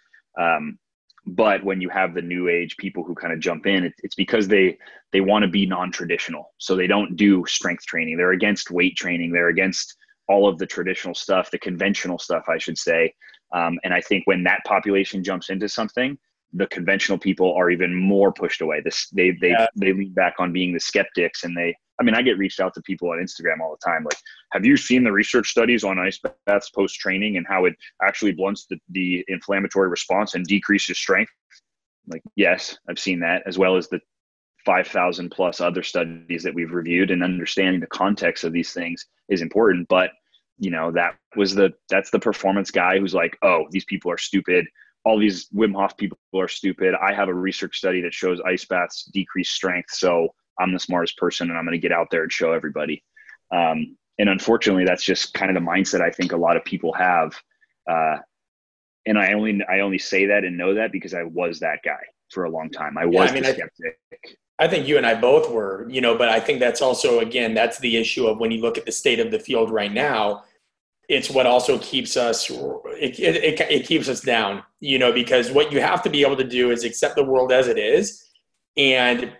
[0.40, 0.78] Um,
[1.26, 4.14] but when you have the new age people who kind of jump in, it, it's
[4.14, 4.78] because they
[5.12, 6.52] they want to be non-traditional.
[6.58, 8.16] So they don't do strength training.
[8.16, 9.32] They're against weight training.
[9.32, 9.96] They're against
[10.28, 13.14] all of the traditional stuff, the conventional stuff, I should say.
[13.52, 16.18] Um, and I think when that population jumps into something,
[16.52, 18.80] the conventional people are even more pushed away.
[18.80, 19.66] This they they yeah.
[19.76, 21.76] they lean back on being the skeptics, and they.
[22.00, 24.04] I mean, I get reached out to people on Instagram all the time.
[24.04, 24.18] Like,
[24.52, 28.32] have you seen the research studies on ice baths post training and how it actually
[28.32, 31.32] blunts the, the inflammatory response and decreases strength?
[32.08, 34.00] Like, yes, I've seen that, as well as the
[34.64, 37.10] 5,000 plus other studies that we've reviewed.
[37.10, 39.88] And understanding the context of these things is important.
[39.88, 40.10] But
[40.58, 44.18] you know, that was the that's the performance guy who's like, oh, these people are
[44.18, 44.66] stupid
[45.04, 46.94] all these Wim Hof people are stupid.
[46.94, 49.90] I have a research study that shows ice baths decrease strength.
[49.90, 50.28] So
[50.62, 53.02] I'm the smartest person and I'm going to get out there and show everybody.
[53.50, 56.92] Um, and unfortunately, that's just kind of the mindset I think a lot of people
[56.92, 57.34] have.
[57.90, 58.18] Uh,
[59.06, 62.00] and I only I only say that and know that because I was that guy
[62.30, 62.96] for a long time.
[62.96, 63.98] I was yeah, I mean, skeptic.
[64.58, 67.18] I, I think you and I both were, you know, but I think that's also
[67.18, 69.92] again that's the issue of when you look at the state of the field right
[69.92, 70.44] now
[71.08, 75.72] it's what also keeps us it, it, it, keeps us down you know because what
[75.72, 78.30] you have to be able to do is accept the world as it is
[78.76, 79.32] and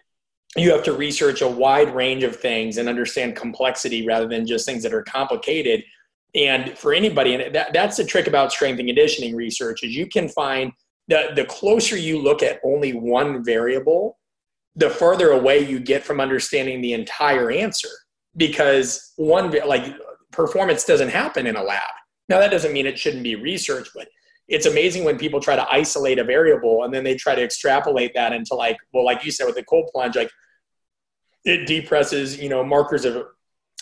[0.57, 4.67] you have to research a wide range of things and understand complexity rather than just
[4.67, 5.83] things that are complicated
[6.35, 10.07] and for anybody and that, that's the trick about strength and conditioning research is you
[10.07, 10.73] can find
[11.09, 14.19] the, the closer you look at only one variable
[14.77, 17.89] the further away you get from understanding the entire answer
[18.37, 19.95] because one like
[20.31, 21.83] performance doesn't happen in a lab.
[22.29, 24.09] Now, that doesn't mean it shouldn't be research, but
[24.49, 28.13] it's amazing when people try to isolate a variable and then they try to extrapolate
[28.15, 30.31] that into like, well, like you said with the cold plunge, like
[31.45, 33.25] it depresses, you know, markers of,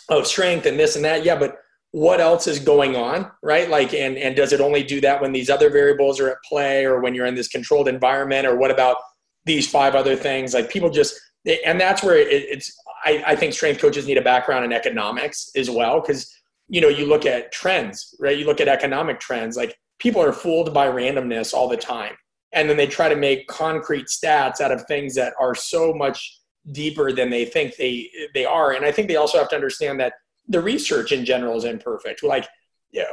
[0.09, 1.25] of strength and this and that.
[1.25, 1.57] Yeah, but
[1.91, 3.69] what else is going on, right?
[3.69, 6.85] Like, and, and does it only do that when these other variables are at play
[6.85, 8.97] or when you're in this controlled environment or what about
[9.45, 10.53] these five other things?
[10.53, 11.19] Like people just,
[11.65, 15.51] and that's where it, it's, I, I think strength coaches need a background in economics
[15.55, 16.01] as well.
[16.01, 16.33] Cause
[16.69, 18.37] you know, you look at trends, right?
[18.37, 22.15] You look at economic trends, like people are fooled by randomness all the time.
[22.53, 26.39] And then they try to make concrete stats out of things that are so much
[26.71, 28.71] deeper than they think they they are.
[28.73, 30.13] And I think they also have to understand that
[30.47, 32.23] the research in general is imperfect.
[32.23, 32.47] Like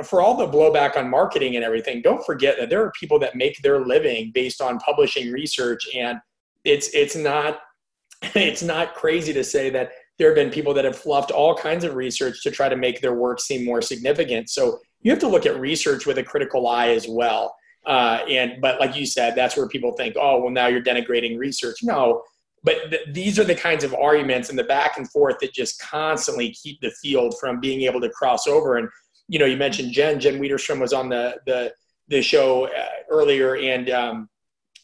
[0.03, 3.37] for all the blowback on marketing and everything, don't forget that there are people that
[3.37, 6.19] make their living based on publishing research and
[6.65, 7.61] it's it's not
[8.35, 11.85] it's not crazy to say that there have been people that have fluffed all kinds
[11.85, 14.51] of research to try to make their work seem more significant.
[14.51, 17.55] So you have to look at research with a critical eye as well.
[17.87, 21.39] Uh, and but like you said, that's where people think, oh, well, now you're denigrating
[21.39, 21.79] research.
[21.83, 22.23] No,
[22.65, 25.81] but th- these are the kinds of arguments and the back and forth that just
[25.81, 28.77] constantly keep the field from being able to cross over.
[28.77, 28.89] And
[29.29, 30.21] you know, you mentioned Jen.
[30.21, 31.73] Jen Widerstrom was on the the
[32.09, 34.29] the show uh, earlier, and um,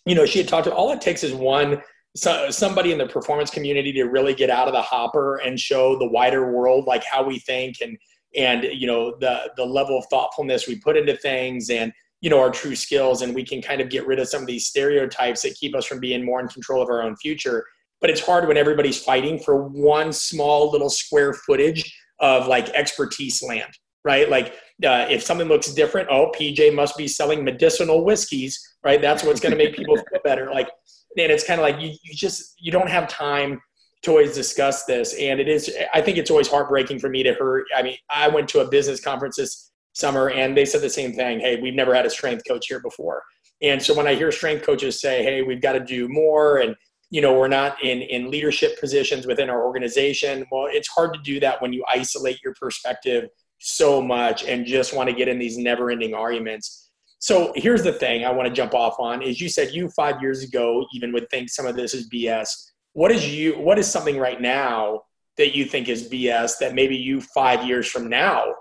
[0.07, 0.65] you know, she had talked.
[0.65, 1.83] To, all it takes is one
[2.17, 5.99] so, somebody in the performance community to really get out of the hopper and show
[5.99, 7.99] the wider world like how we think and
[8.37, 12.39] and you know the the level of thoughtfulness we put into things and you know
[12.39, 15.43] our true skills and we can kind of get rid of some of these stereotypes
[15.43, 17.65] that keep us from being more in control of our own future.
[18.01, 23.43] But it's hard when everybody's fighting for one small little square footage of like expertise
[23.43, 23.73] land
[24.07, 24.29] right?
[24.29, 24.49] Like
[24.85, 29.01] uh, if something looks different oh pj must be selling medicinal whiskeys right?
[29.01, 30.51] That's what's going to make people feel better.
[30.51, 30.69] Like
[31.17, 33.61] and it's kind of like you, you just you don't have time
[34.05, 35.15] to always discuss this.
[35.15, 38.29] And it is i think it's always heartbreaking for me to hear i mean i
[38.29, 41.41] went to a business conference this summer and they said the same thing.
[41.41, 43.23] Hey we've never had a strength coach here before.
[43.63, 46.75] And so when i hear strength coaches say hey we've got to do more and
[47.11, 51.21] you know we're not in in leadership positions within our organization well it's hard to
[51.21, 53.29] do that when you isolate your perspective
[53.65, 56.91] so much and just want to get in these never ending arguments.
[57.19, 60.21] So here's the thing I want to jump off on is you said you five
[60.21, 62.49] years ago even would think some of this is BS.
[62.95, 65.03] What is you what is something right now
[65.37, 68.55] that you think is BS that maybe you five years from now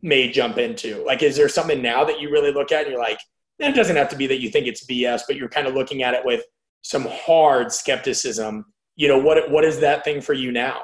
[0.00, 1.04] may jump into?
[1.04, 3.20] Like is there something now that you really look at and you're like,
[3.58, 6.02] it doesn't have to be that you think it's BS, but you're kind of looking
[6.02, 6.44] at it with
[6.82, 8.64] some hard skepticism.
[8.96, 10.82] You know, what what is that thing for you now?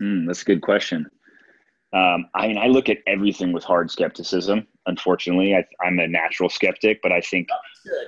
[0.00, 1.06] Mm, that's a good question.
[1.92, 4.66] Um, I mean, I look at everything with hard skepticism.
[4.86, 7.48] Unfortunately, I, am a natural skeptic, but I think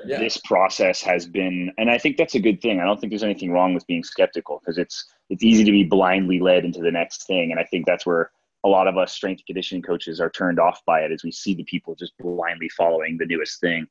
[0.05, 0.18] yeah.
[0.18, 2.81] this process has been, and I think that's a good thing.
[2.81, 5.85] I don't think there's anything wrong with being skeptical because it's it's easy to be
[5.85, 8.31] blindly led into the next thing, and I think that's where
[8.64, 11.55] a lot of us strength conditioning coaches are turned off by it, as we see
[11.55, 13.87] the people just blindly following the newest thing.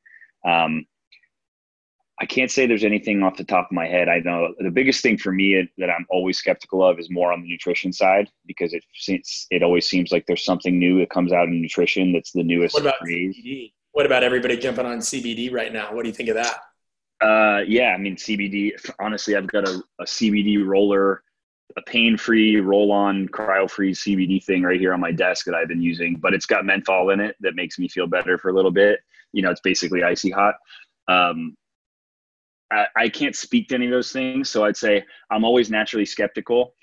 [0.46, 0.86] Um,
[2.20, 4.08] I can't say there's anything off the top of my head.
[4.08, 7.42] I know the biggest thing for me that I'm always skeptical of is more on
[7.42, 11.32] the nutrition side because it since it always seems like there's something new that comes
[11.32, 12.74] out in nutrition that's the newest.
[12.74, 13.72] What about CBD?
[13.94, 15.94] What about everybody jumping on CBD right now?
[15.94, 16.56] What do you think of that?
[17.20, 18.72] Uh, yeah, I mean CBD.
[18.98, 21.22] Honestly, I've got a, a CBD roller,
[21.76, 26.16] a pain-free roll-on cryo-free CBD thing right here on my desk that I've been using,
[26.16, 28.98] but it's got menthol in it that makes me feel better for a little bit.
[29.30, 30.56] You know, it's basically icy hot.
[31.06, 31.56] Um,
[32.72, 34.48] I, I can't speak to any of those things.
[34.50, 36.74] So I'd say I'm always naturally skeptical.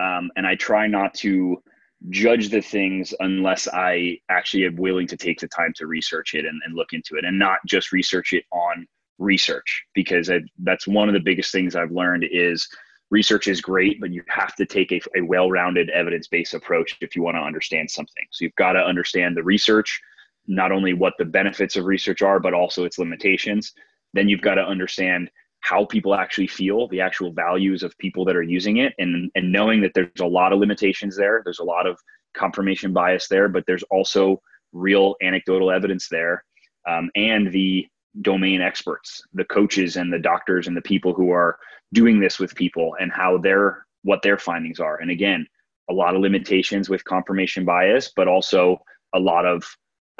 [0.00, 1.62] Um, and I try not to
[2.10, 6.44] judge the things unless I actually am willing to take the time to research it
[6.44, 8.86] and, and look into it and not just research it on
[9.18, 12.68] research because I, that's one of the biggest things I've learned is
[13.10, 17.22] research is great, but you have to take a, a well-rounded evidence-based approach if you
[17.22, 18.24] want to understand something.
[18.30, 20.00] So you've got to understand the research,
[20.46, 23.72] not only what the benefits of research are, but also its limitations
[24.16, 25.30] then you've got to understand
[25.66, 29.50] how people actually feel, the actual values of people that are using it, and and
[29.50, 31.42] knowing that there's a lot of limitations there.
[31.42, 31.98] There's a lot of
[32.34, 34.40] confirmation bias there, but there's also
[34.72, 36.44] real anecdotal evidence there,
[36.88, 37.86] um, and the
[38.22, 41.58] domain experts, the coaches and the doctors and the people who are
[41.92, 45.00] doing this with people and how their what their findings are.
[45.00, 45.46] And again,
[45.90, 48.78] a lot of limitations with confirmation bias, but also
[49.14, 49.64] a lot of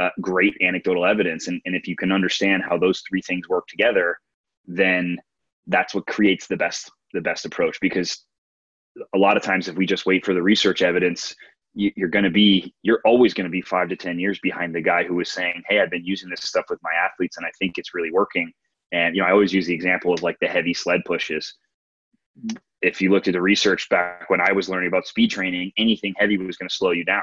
[0.01, 1.47] uh, great anecdotal evidence.
[1.47, 4.19] And, and if you can understand how those three things work together,
[4.67, 5.19] then
[5.67, 7.79] that's what creates the best the best approach.
[7.81, 8.25] Because
[9.15, 11.35] a lot of times, if we just wait for the research evidence,
[11.75, 14.75] you, you're going to be you're always going to be five to ten years behind
[14.75, 17.47] the guy who was saying, "Hey, I've been using this stuff with my athletes, and
[17.47, 18.53] I think it's really working."
[18.93, 21.55] And you know, I always use the example of like the heavy sled pushes.
[22.83, 26.15] If you looked at the research back when I was learning about speed training, anything
[26.17, 27.23] heavy was going to slow you down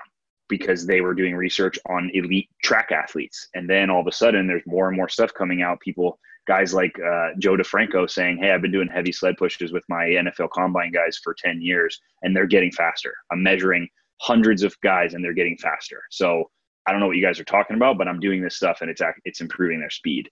[0.50, 3.48] because they were doing research on elite track athletes.
[3.54, 5.80] And then all of a sudden, there's more and more stuff coming out.
[5.80, 9.84] People, guys like uh, Joe DeFranco saying, Hey, I've been doing heavy sled pushes with
[9.90, 13.14] my NFL combine guys for 10 years, and they're getting faster.
[13.32, 13.88] I'm measuring
[14.22, 16.02] hundreds of guys, and they're getting faster.
[16.10, 16.50] So
[16.86, 18.90] I don't know what you guys are talking about, but I'm doing this stuff, and
[18.90, 20.30] it's it's improving their speed.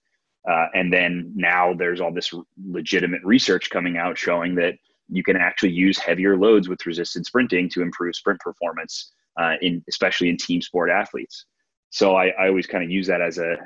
[0.48, 2.34] Uh, and then now there's all this
[2.66, 4.74] legitimate research coming out showing that
[5.08, 9.84] you can actually use heavier loads with resisted sprinting to improve sprint performance uh, in
[9.88, 11.46] especially in team sport athletes.
[11.90, 13.56] So I, I always kind of use that as a,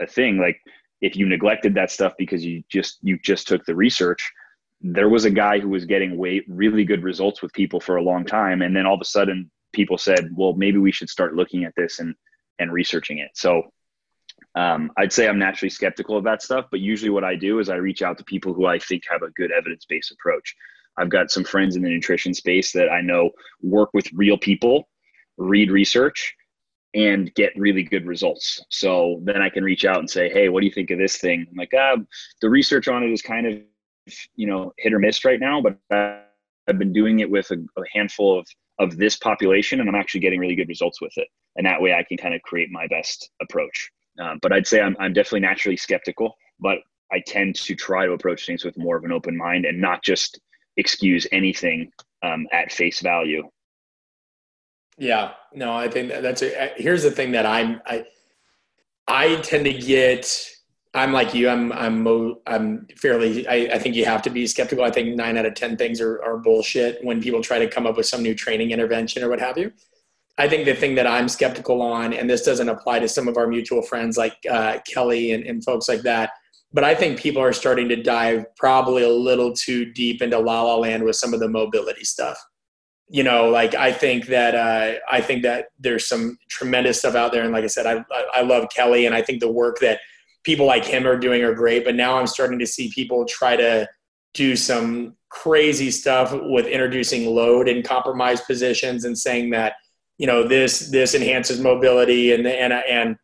[0.00, 0.38] a thing.
[0.38, 0.60] Like
[1.00, 4.32] if you neglected that stuff because you just you just took the research,
[4.80, 8.02] there was a guy who was getting way really good results with people for a
[8.02, 11.34] long time, and then all of a sudden people said, well, maybe we should start
[11.36, 12.14] looking at this and
[12.58, 13.30] and researching it.
[13.34, 13.62] So
[14.54, 17.68] um, I'd say I'm naturally skeptical of that stuff, but usually what I do is
[17.68, 20.54] I reach out to people who I think have a good evidence based approach.
[20.96, 23.30] I've got some friends in the nutrition space that I know
[23.62, 24.88] work with real people,
[25.36, 26.34] read research,
[26.94, 28.64] and get really good results.
[28.68, 31.18] So then I can reach out and say, "Hey, what do you think of this
[31.18, 31.96] thing?" I'm like, ah,
[32.40, 33.60] the research on it is kind of,
[34.34, 35.78] you know, hit or miss right now, but
[36.68, 38.46] I've been doing it with a, a handful of
[38.78, 41.28] of this population, and I'm actually getting really good results with it.
[41.56, 43.90] And that way, I can kind of create my best approach.
[44.18, 46.78] Um, but I'd say I'm I'm definitely naturally skeptical, but
[47.12, 50.02] I tend to try to approach things with more of an open mind and not
[50.02, 50.40] just
[50.76, 51.90] excuse anything
[52.22, 53.48] um, at face value
[55.00, 58.04] yeah, no, I think that's a, here's the thing that I'm I
[59.08, 60.46] I tend to get
[60.92, 62.06] I'm like you I'm I'm
[62.46, 64.84] I'm fairly I, I think you have to be skeptical.
[64.84, 67.86] I think nine out of ten things are, are bullshit when people try to come
[67.86, 69.72] up with some new training intervention or what have you.
[70.36, 73.38] I think the thing that I'm skeptical on, and this doesn't apply to some of
[73.38, 76.30] our mutual friends like uh, Kelly and, and folks like that,
[76.72, 80.62] but I think people are starting to dive probably a little too deep into la
[80.62, 82.38] la land with some of the mobility stuff
[83.12, 87.32] you know, like I think that uh, I think that there's some tremendous stuff out
[87.32, 89.98] there, and like I said, I I love Kelly, and I think the work that
[90.44, 91.84] people like him are doing are great.
[91.84, 93.88] But now I'm starting to see people try to
[94.32, 99.74] do some crazy stuff with introducing load in compromised positions and saying that
[100.18, 103.16] you know this this enhances mobility and and and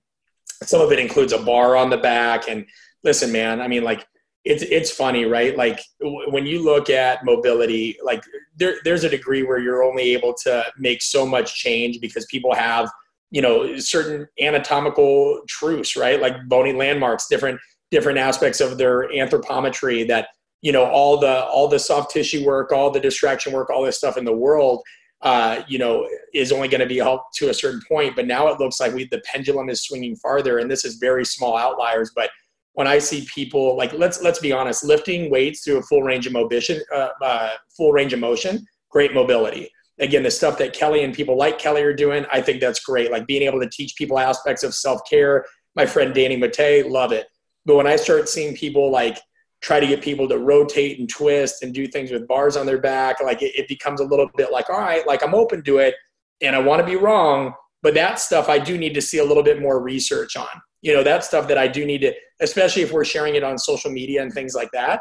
[0.62, 2.64] some of it includes a bar on the back and
[3.02, 4.06] listen man i mean like
[4.46, 5.56] it's it's funny, right?
[5.56, 8.22] Like when you look at mobility, like
[8.54, 12.54] there there's a degree where you're only able to make so much change because people
[12.54, 12.88] have
[13.32, 16.20] you know certain anatomical truths, right?
[16.20, 20.28] Like bony landmarks, different different aspects of their anthropometry that
[20.62, 23.98] you know all the all the soft tissue work, all the distraction work, all this
[23.98, 24.80] stuff in the world.
[25.22, 28.14] Uh, you know, is only going to be helped to a certain point.
[28.14, 31.24] But now it looks like we the pendulum is swinging farther, and this is very
[31.24, 32.12] small outliers.
[32.14, 32.30] But
[32.76, 36.26] when I see people like let's let's be honest, lifting weights through a full range
[36.26, 39.70] of motion, uh, uh, full range of motion, great mobility.
[39.98, 43.10] Again, the stuff that Kelly and people like Kelly are doing, I think that's great.
[43.10, 45.46] Like being able to teach people aspects of self care.
[45.74, 47.26] My friend Danny Matta, love it.
[47.64, 49.18] But when I start seeing people like
[49.62, 52.78] try to get people to rotate and twist and do things with bars on their
[52.78, 55.78] back, like it, it becomes a little bit like, all right, like I'm open to
[55.78, 55.94] it,
[56.42, 59.24] and I want to be wrong, but that stuff I do need to see a
[59.24, 60.46] little bit more research on
[60.82, 63.58] you know that stuff that i do need to especially if we're sharing it on
[63.58, 65.00] social media and things like that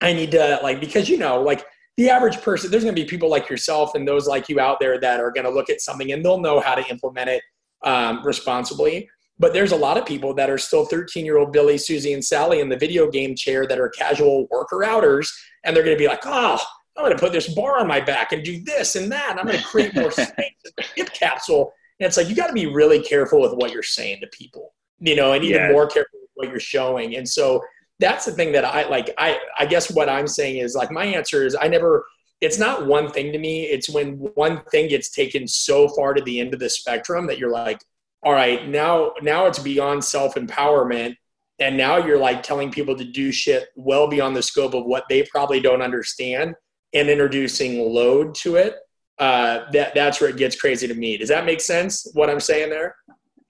[0.00, 1.64] i need to like because you know like
[1.96, 4.80] the average person there's going to be people like yourself and those like you out
[4.80, 7.42] there that are going to look at something and they'll know how to implement it
[7.84, 9.08] um, responsibly.
[9.38, 12.24] But there's a lot of people that are still 13 year old billy susie and
[12.24, 15.32] sally in the video game chair that are casual worker outers
[15.64, 16.60] and they're going to be like oh
[16.96, 19.40] i'm going to put this bar on my back and do this and that and
[19.40, 21.72] i'm going to create more space in the hip capsule.
[21.98, 24.74] And it's like you got to be really careful with what you're saying to people
[25.02, 25.72] you know, and even yeah.
[25.72, 27.16] more careful with what you're showing.
[27.16, 27.62] And so
[27.98, 29.12] that's the thing that I like.
[29.18, 32.06] I, I guess what I'm saying is like my answer is I never,
[32.40, 33.64] it's not one thing to me.
[33.64, 37.38] It's when one thing gets taken so far to the end of the spectrum that
[37.38, 37.80] you're like,
[38.22, 41.16] all right, now, now it's beyond self empowerment.
[41.58, 45.04] And now you're like telling people to do shit well beyond the scope of what
[45.08, 46.54] they probably don't understand
[46.94, 48.76] and introducing load to it.
[49.18, 51.16] Uh, that that's where it gets crazy to me.
[51.16, 52.08] Does that make sense?
[52.14, 52.96] What I'm saying there?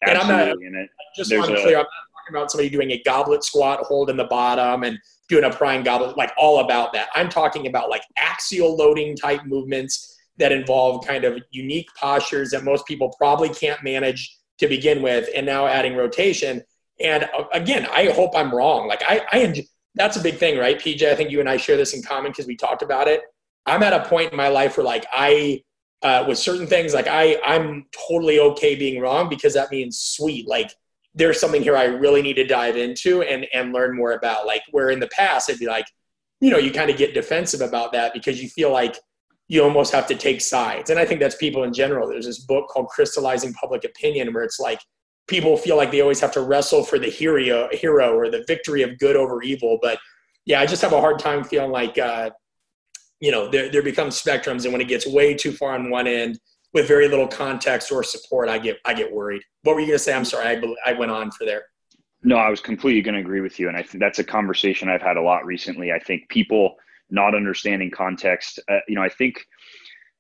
[0.03, 0.67] Absolutely.
[0.67, 3.03] And I'm not, just so I'm a, clear, I'm not talking about somebody doing a
[3.05, 4.99] goblet squat, holding the bottom, and
[5.29, 7.09] doing a prying goblet, like all about that.
[7.15, 12.65] I'm talking about like axial loading type movements that involve kind of unique postures that
[12.65, 16.63] most people probably can't manage to begin with, and now adding rotation.
[17.01, 18.87] And uh, again, I hope I'm wrong.
[18.87, 19.63] Like I, I enjoy,
[19.95, 21.03] that's a big thing, right, PJ?
[21.03, 23.23] I think you and I share this in common because we talked about it.
[23.67, 25.63] I'm at a point in my life where like I
[26.03, 30.49] uh, with certain things like I I'm totally okay being wrong because that means sweet
[30.49, 30.75] like
[31.15, 34.47] there's something here I really need to dive into and and learn more about.
[34.47, 35.87] Like where in the past it'd be like,
[36.41, 38.97] you know, you kind of get defensive about that because you feel like
[39.49, 40.89] you almost have to take sides.
[40.89, 42.09] And I think that's people in general.
[42.09, 44.81] There's this book called Crystallizing Public Opinion where it's like
[45.27, 48.83] people feel like they always have to wrestle for the hero hero or the victory
[48.83, 49.79] of good over evil.
[49.83, 49.99] But
[50.47, 52.31] yeah, I just have a hard time feeling like uh,
[53.21, 56.07] you know, there there becomes spectrums and when it gets way too far on one
[56.07, 56.41] end,
[56.73, 59.43] with very little context or support, I get I get worried.
[59.63, 60.15] What were you going to say?
[60.15, 61.65] I'm sorry, I, I went on for there.
[62.25, 64.89] No, I was completely going to agree with you, and I think that's a conversation
[64.89, 65.93] I've had a lot recently.
[65.93, 66.77] I think people
[67.11, 68.59] not understanding context.
[68.69, 69.45] Uh, you know, I think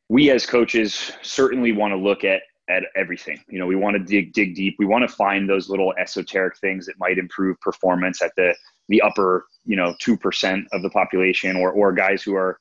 [0.09, 3.43] we as coaches certainly want to look at at everything.
[3.49, 4.77] You know, we want to dig dig deep.
[4.79, 8.55] We want to find those little esoteric things that might improve performance at the
[8.89, 12.59] the upper you know two percent of the population, or or guys who are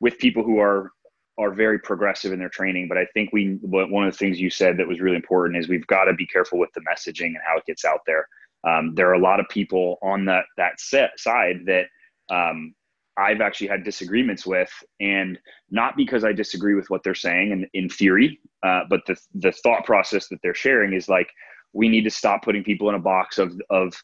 [0.00, 0.90] with people who are
[1.38, 2.88] are very progressive in their training.
[2.88, 5.68] But I think we one of the things you said that was really important is
[5.68, 8.26] we've got to be careful with the messaging and how it gets out there.
[8.64, 11.86] Um, there are a lot of people on that that set side that
[12.30, 12.74] um,
[13.16, 14.70] I've actually had disagreements with,
[15.00, 15.38] and
[15.70, 19.52] not because I disagree with what they're saying in, in theory, uh, but the the
[19.52, 21.28] thought process that they're sharing is like
[21.72, 23.94] we need to stop putting people in a box of of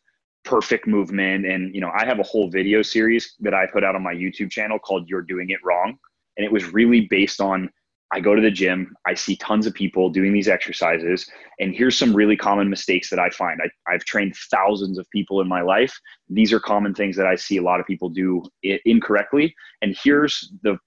[0.44, 3.94] perfect movement and you know i have a whole video series that i put out
[3.94, 5.98] on my youtube channel called you're doing it wrong
[6.38, 7.68] and it was really based on
[8.10, 11.28] I go to the gym, I see tons of people doing these exercises,
[11.60, 13.60] and here's some really common mistakes that I find.
[13.62, 15.94] I, have trained thousands of people in my life.
[16.30, 19.54] These are common things that I see a lot of people do incorrectly.
[19.82, 20.78] And here's the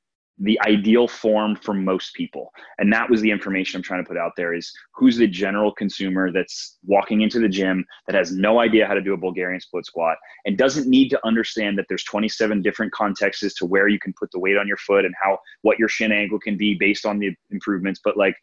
[0.41, 2.51] the ideal form for most people.
[2.79, 5.71] And that was the information i'm trying to put out there is who's the general
[5.71, 9.61] consumer that's walking into the gym that has no idea how to do a bulgarian
[9.61, 13.87] split squat and doesn't need to understand that there's 27 different contexts as to where
[13.87, 16.57] you can put the weight on your foot and how what your shin angle can
[16.57, 18.35] be based on the improvements but like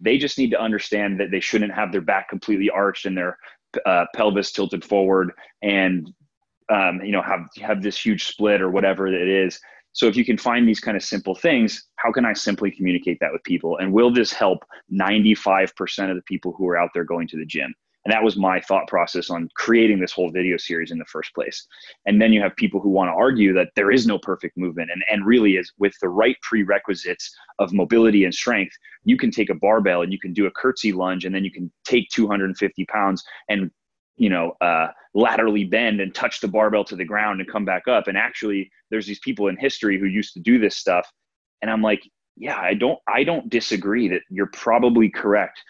[0.00, 3.38] they just need to understand that they shouldn't have their back completely arched and their
[3.86, 5.32] uh, pelvis tilted forward
[5.62, 6.12] and
[6.72, 9.60] um, you know have have this huge split or whatever it is
[9.94, 13.18] so if you can find these kind of simple things, how can I simply communicate
[13.20, 13.78] that with people?
[13.78, 17.46] And will this help 95% of the people who are out there going to the
[17.46, 17.72] gym?
[18.04, 21.32] And that was my thought process on creating this whole video series in the first
[21.32, 21.66] place.
[22.06, 24.90] And then you have people who want to argue that there is no perfect movement.
[24.92, 29.48] And, and really is with the right prerequisites of mobility and strength, you can take
[29.48, 32.84] a barbell and you can do a curtsy lunge and then you can take 250
[32.86, 33.70] pounds and
[34.16, 37.88] you know, uh, laterally bend and touch the barbell to the ground and come back
[37.88, 38.08] up.
[38.08, 41.10] And actually, there's these people in history who used to do this stuff.
[41.62, 42.02] And I'm like,
[42.36, 45.60] yeah, I don't, I don't disagree that you're probably correct.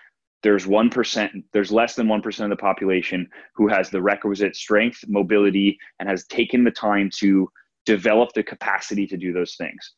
[0.42, 4.56] There's one percent, there's less than one percent of the population who has the requisite
[4.56, 7.48] strength, mobility, and has taken the time to
[7.86, 9.92] develop the capacity to do those things.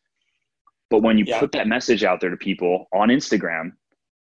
[0.88, 1.40] But when you yeah.
[1.40, 3.72] put that message out there to people on Instagram,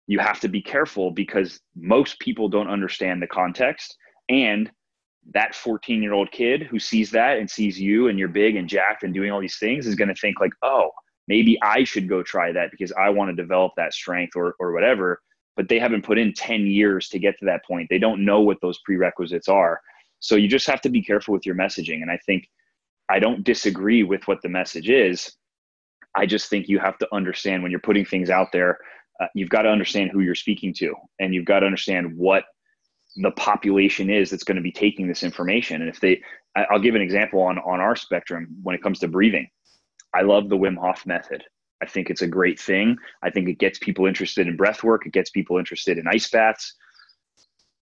[0.07, 3.97] you have to be careful because most people don't understand the context
[4.31, 4.71] and
[5.33, 8.69] that 14 year old kid who sees that and sees you and you're big and
[8.69, 10.91] jacked and doing all these things is going to think like oh
[11.29, 14.73] maybe i should go try that because i want to develop that strength or, or
[14.73, 15.21] whatever.
[15.57, 17.89] But they haven't put in 10 years to get to that point.
[17.91, 19.81] They don't know what those prerequisites are.
[20.21, 22.01] So you just have to be careful with your messaging.
[22.03, 22.49] And i think
[23.11, 25.33] i don't disagree with what the message is.
[26.17, 28.79] I just think you have to understand when you're putting things out there
[29.21, 32.45] uh, you've got to understand who you're speaking to and you've got to understand what
[33.17, 35.83] the population is that's going to be taking this information.
[35.83, 36.23] And if they,
[36.57, 39.49] I'll give an example on, on our spectrum when it comes to breathing.
[40.15, 41.45] I love the Wim Hof method.
[41.83, 42.97] I think it's a great thing.
[43.23, 45.07] I think it gets people interested in breath work.
[45.07, 46.75] It gets people interested in ice baths.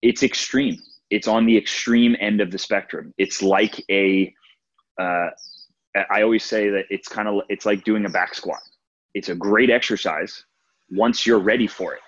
[0.03, 0.79] It's extreme.
[1.11, 3.13] It's on the extreme end of the spectrum.
[3.19, 4.33] It's like a.
[4.99, 5.31] Uh,
[6.09, 8.61] I always say that it's kind of, it's like doing a back squat.
[9.15, 10.45] It's a great exercise
[10.91, 12.01] once you're ready for it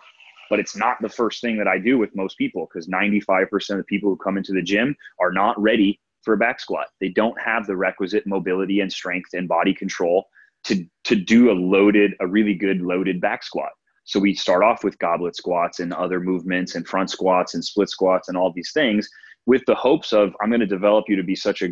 [0.52, 3.78] but it's not the first thing that I do with most people because 95% of
[3.78, 6.88] the people who come into the gym are not ready for a back squat.
[7.00, 10.26] They don't have the requisite mobility and strength and body control
[10.64, 13.70] to to do a loaded, a really good loaded back squat.
[14.04, 17.88] So we start off with goblet squats and other movements and front squats and split
[17.88, 19.08] squats and all these things
[19.46, 21.70] with the hopes of I'm going to develop you to be such a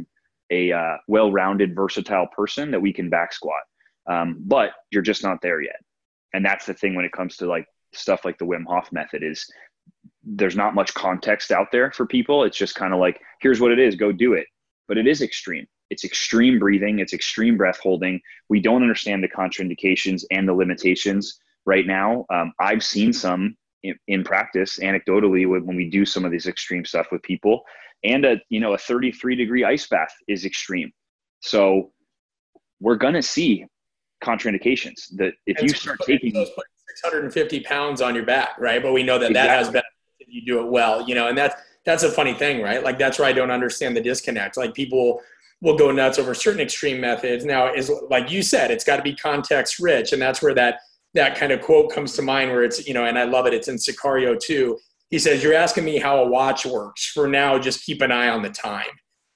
[0.50, 3.60] a uh, well-rounded, versatile person that we can back squat.
[4.06, 5.82] Um, but you're just not there yet,
[6.32, 9.22] and that's the thing when it comes to like stuff like the Wim Hof method
[9.22, 9.46] is
[10.22, 12.44] there's not much context out there for people.
[12.44, 14.46] It's just kind of like, here's what it is, go do it.
[14.86, 15.66] But it is extreme.
[15.88, 18.20] It's extreme breathing, it's extreme breath holding.
[18.48, 22.26] We don't understand the contraindications and the limitations right now.
[22.30, 26.84] Um, I've seen some in, in, practice, anecdotally, when we do some of these extreme
[26.84, 27.62] stuff with people.
[28.04, 30.92] And a you know a 33 degree ice bath is extreme.
[31.40, 31.92] So
[32.80, 33.66] we're gonna see
[34.22, 36.46] contraindications that if you start taking
[36.96, 38.82] 650 pounds on your back, right?
[38.82, 39.48] But we know that exactly.
[39.48, 39.86] that has benefits
[40.20, 41.54] if you do it well, you know, and that's
[41.84, 42.82] that's a funny thing, right?
[42.84, 44.56] Like that's where I don't understand the disconnect.
[44.56, 45.20] Like people
[45.62, 47.44] will go nuts over certain extreme methods.
[47.44, 50.80] Now, is like you said, it's got to be context rich, and that's where that
[51.14, 53.54] that kind of quote comes to mind, where it's you know, and I love it.
[53.54, 54.78] It's in Sicario too.
[55.10, 57.06] He says, "You're asking me how a watch works.
[57.06, 58.90] For now, just keep an eye on the time."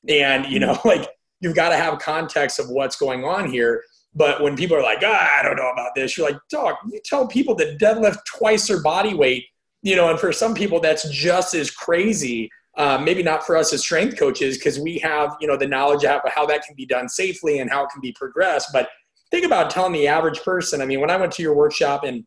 [0.09, 1.09] And you know, like
[1.41, 3.83] you've got to have context of what's going on here.
[4.15, 7.01] But when people are like, ah, I don't know about this, you're like, dog, you
[7.05, 9.45] tell people to deadlift twice their body weight,
[9.83, 12.51] you know, and for some people that's just as crazy.
[12.77, 16.05] Uh, maybe not for us as strength coaches because we have, you know, the knowledge
[16.05, 18.71] of how that can be done safely and how it can be progressed.
[18.73, 18.89] But
[19.31, 20.81] think about telling the average person.
[20.81, 22.25] I mean, when I went to your workshop and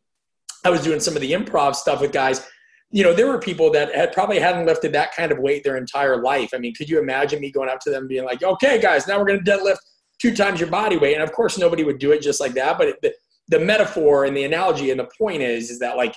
[0.63, 2.47] I was doing some of the improv stuff with guys,
[2.91, 5.75] you know, there were people that had probably hadn't lifted that kind of weight their
[5.75, 6.51] entire life.
[6.53, 9.07] I mean, could you imagine me going up to them and being like, okay, guys,
[9.07, 9.79] now we're going to deadlift
[10.19, 11.15] two times your body weight.
[11.15, 12.77] And of course, nobody would do it just like that.
[12.77, 13.13] But the,
[13.47, 16.15] the metaphor and the analogy and the point is, is that like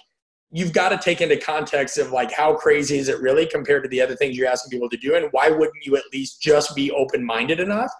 [0.51, 3.89] you've got to take into context of like how crazy is it really compared to
[3.89, 6.75] the other things you're asking people to do, and why wouldn't you at least just
[6.75, 7.91] be open minded enough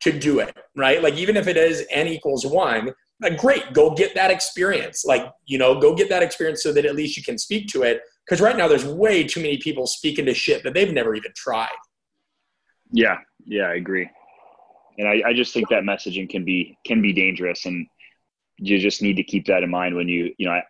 [0.00, 1.02] to do it, right?
[1.02, 5.04] Like even if it is n equals one, like great, go get that experience.
[5.04, 7.82] Like, you know, go get that experience so that at least you can speak to
[7.82, 8.00] it.
[8.24, 11.32] Because right now there's way too many people speaking to shit that they've never even
[11.36, 11.68] tried.
[12.92, 14.08] Yeah, yeah, I agree.
[15.00, 17.86] And I, I just think that messaging can be can be dangerous and
[18.58, 20.62] you just need to keep that in mind when you you know I,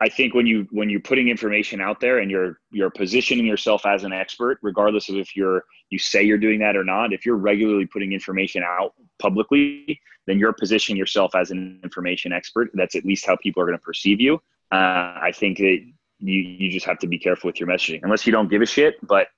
[0.00, 3.86] I think when you when you're putting information out there and you're you're positioning yourself
[3.86, 7.24] as an expert, regardless of if you're you say you're doing that or not, if
[7.24, 12.70] you're regularly putting information out publicly, then you're positioning yourself as an information expert.
[12.74, 14.42] That's at least how people are going to perceive you.
[14.72, 15.78] Uh, I think that
[16.18, 18.66] you you just have to be careful with your messaging, unless you don't give a
[18.66, 18.96] shit.
[19.06, 19.28] But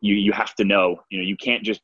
[0.00, 1.02] you you have to know.
[1.10, 1.82] You know, you can't just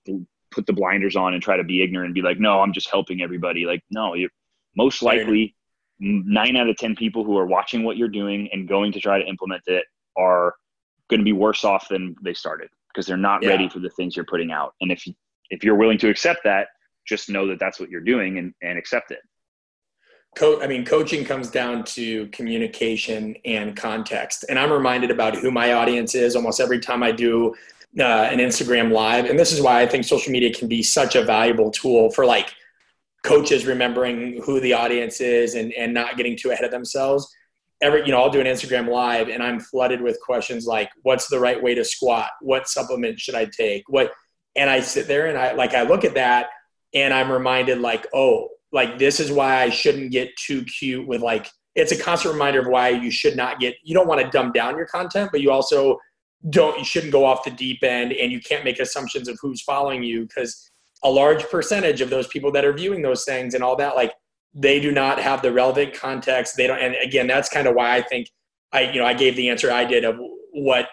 [0.56, 2.90] put the blinders on and try to be ignorant and be like, no, I'm just
[2.90, 3.66] helping everybody.
[3.66, 4.30] Like, no, you're
[4.74, 5.54] most likely
[6.00, 9.18] nine out of 10 people who are watching what you're doing and going to try
[9.18, 9.84] to implement it
[10.16, 10.54] are
[11.08, 13.50] going to be worse off than they started because they're not yeah.
[13.50, 14.72] ready for the things you're putting out.
[14.80, 15.06] And if,
[15.50, 16.68] if you're willing to accept that,
[17.06, 19.20] just know that that's what you're doing and, and accept it.
[20.36, 24.46] Co- I mean, coaching comes down to communication and context.
[24.48, 27.54] And I'm reminded about who my audience is almost every time I do
[27.98, 29.26] uh, an Instagram live.
[29.26, 32.26] And this is why I think social media can be such a valuable tool for
[32.26, 32.52] like–
[33.26, 37.28] coaches remembering who the audience is and, and not getting too ahead of themselves.
[37.82, 41.26] Every, you know, I'll do an Instagram live and I'm flooded with questions like, what's
[41.26, 42.30] the right way to squat?
[42.40, 43.82] What supplement should I take?
[43.88, 44.12] What,
[44.54, 46.50] and I sit there and I like, I look at that
[46.94, 51.20] and I'm reminded like, oh, like this is why I shouldn't get too cute with
[51.20, 54.30] like, it's a constant reminder of why you should not get, you don't want to
[54.30, 55.98] dumb down your content, but you also
[56.50, 59.62] don't, you shouldn't go off the deep end and you can't make assumptions of who's
[59.62, 60.70] following you because
[61.02, 64.12] a large percentage of those people that are viewing those things and all that, like
[64.54, 66.56] they do not have the relevant context.
[66.56, 68.28] They don't, and again, that's kind of why I think
[68.72, 70.16] I, you know, I gave the answer I did of
[70.52, 70.88] what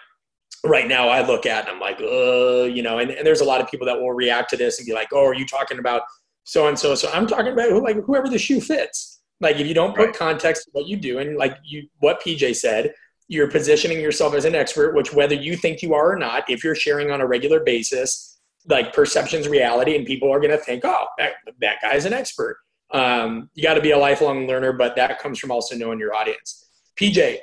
[0.64, 3.44] right now I look at and I'm like, uh, you know, and, and there's a
[3.44, 5.78] lot of people that will react to this and be like, oh, are you talking
[5.78, 6.02] about
[6.44, 6.94] so and so?
[6.94, 9.20] So I'm talking about who, like whoever the shoe fits.
[9.40, 10.16] Like if you don't put right.
[10.16, 12.94] context to what you do and like you, what PJ said,
[13.28, 16.62] you're positioning yourself as an expert, which whether you think you are or not, if
[16.62, 20.84] you're sharing on a regular basis, like perception's reality and people are going to think
[20.86, 22.58] oh that, that guy's an expert.
[22.92, 26.14] Um, you got to be a lifelong learner but that comes from also knowing your
[26.14, 26.66] audience.
[27.00, 27.38] Pj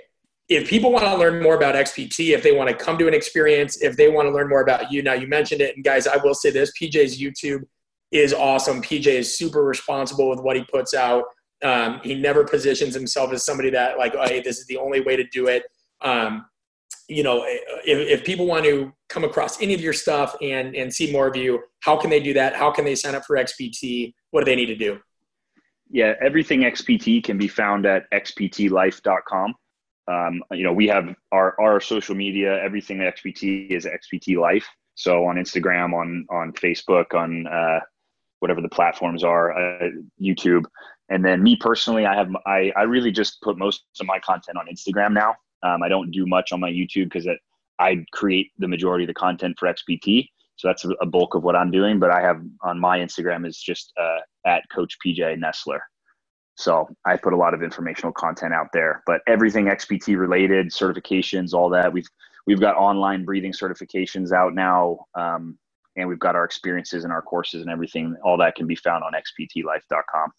[0.49, 3.13] if people want to learn more about xpt if they want to come to an
[3.13, 6.07] experience if they want to learn more about you now you mentioned it and guys
[6.07, 7.61] i will say this pj's youtube
[8.11, 8.81] is awesome.
[8.81, 11.23] Pj is super responsible with what he puts out
[11.63, 15.15] um, he never positions himself as somebody that like hey this is the only way
[15.15, 15.63] to do it
[16.01, 16.45] um,
[17.11, 20.93] you know, if, if people want to come across any of your stuff and and
[20.93, 22.55] see more of you, how can they do that?
[22.55, 24.13] How can they sign up for XPT?
[24.31, 24.99] What do they need to do?
[25.89, 29.55] Yeah, everything XPT can be found at xptlife.com.
[30.07, 34.65] Um, you know, we have our, our social media, everything XPT is XPT Life.
[34.95, 37.81] So on Instagram, on, on Facebook, on uh,
[38.39, 39.89] whatever the platforms are, uh,
[40.21, 40.63] YouTube.
[41.11, 44.57] And then me personally, I have, I, I really just put most of my content
[44.57, 45.35] on Instagram now.
[45.61, 47.27] Um, I don't do much on my YouTube because
[47.79, 50.29] I create the majority of the content for XPT.
[50.55, 51.99] So that's a bulk of what I'm doing.
[51.99, 55.79] But I have on my Instagram is just uh, at Coach PJ Nestler.
[56.55, 59.03] So I put a lot of informational content out there.
[59.05, 62.07] But everything XPT related, certifications, all that we've
[62.47, 65.57] we've got online breathing certifications out now, um,
[65.97, 68.15] and we've got our experiences and our courses and everything.
[68.23, 70.31] All that can be found on xptlife.com.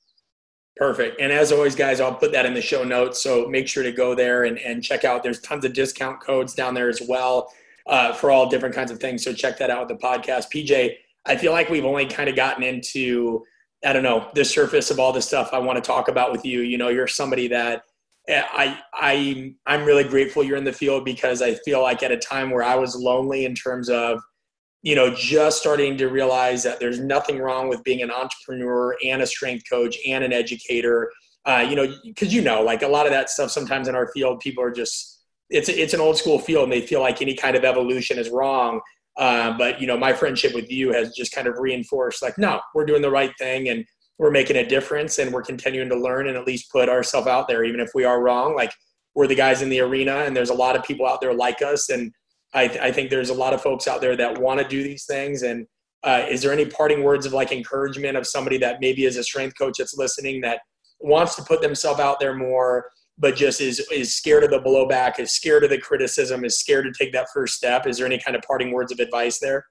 [0.83, 1.21] Perfect.
[1.21, 3.23] And as always, guys, I'll put that in the show notes.
[3.23, 5.23] So make sure to go there and, and check out.
[5.23, 7.53] There's tons of discount codes down there as well
[7.87, 9.23] uh, for all different kinds of things.
[9.23, 10.47] So check that out with the podcast.
[10.53, 10.95] PJ,
[11.25, 13.45] I feel like we've only kind of gotten into,
[13.85, 16.45] I don't know, the surface of all the stuff I want to talk about with
[16.45, 16.63] you.
[16.63, 17.85] You know, you're somebody that
[18.27, 22.11] eh, I, I, I'm really grateful you're in the field because I feel like at
[22.11, 24.21] a time where I was lonely in terms of
[24.83, 29.23] you know, just starting to realize that there's nothing wrong with being an entrepreneur and
[29.23, 31.11] a strength coach and an educator.
[31.45, 34.11] Uh, you know, because you know, like a lot of that stuff sometimes in our
[34.13, 37.35] field, people are just it's it's an old school field and they feel like any
[37.35, 38.81] kind of evolution is wrong.
[39.17, 42.61] Uh, but you know, my friendship with you has just kind of reinforced like, no,
[42.75, 43.85] we're doing the right thing and
[44.19, 47.49] we're making a difference and we're continuing to learn and at least put ourselves out
[47.49, 48.55] there, even if we are wrong.
[48.57, 48.73] Like
[49.15, 51.61] we're the guys in the arena and there's a lot of people out there like
[51.61, 52.13] us and
[52.55, 55.05] I, I think there's a lot of folks out there that want to do these
[55.05, 55.43] things.
[55.43, 55.67] And
[56.05, 59.25] uh, is there any parting words of like encouragement of somebody that maybe is a
[59.25, 60.61] strength coach that's listening that
[61.01, 65.19] wants to put themselves out there more, but just is is scared of the blowback,
[65.19, 67.87] is scared of the criticism, is scared to take that first step?
[67.87, 69.65] Is there any kind of parting words of advice there?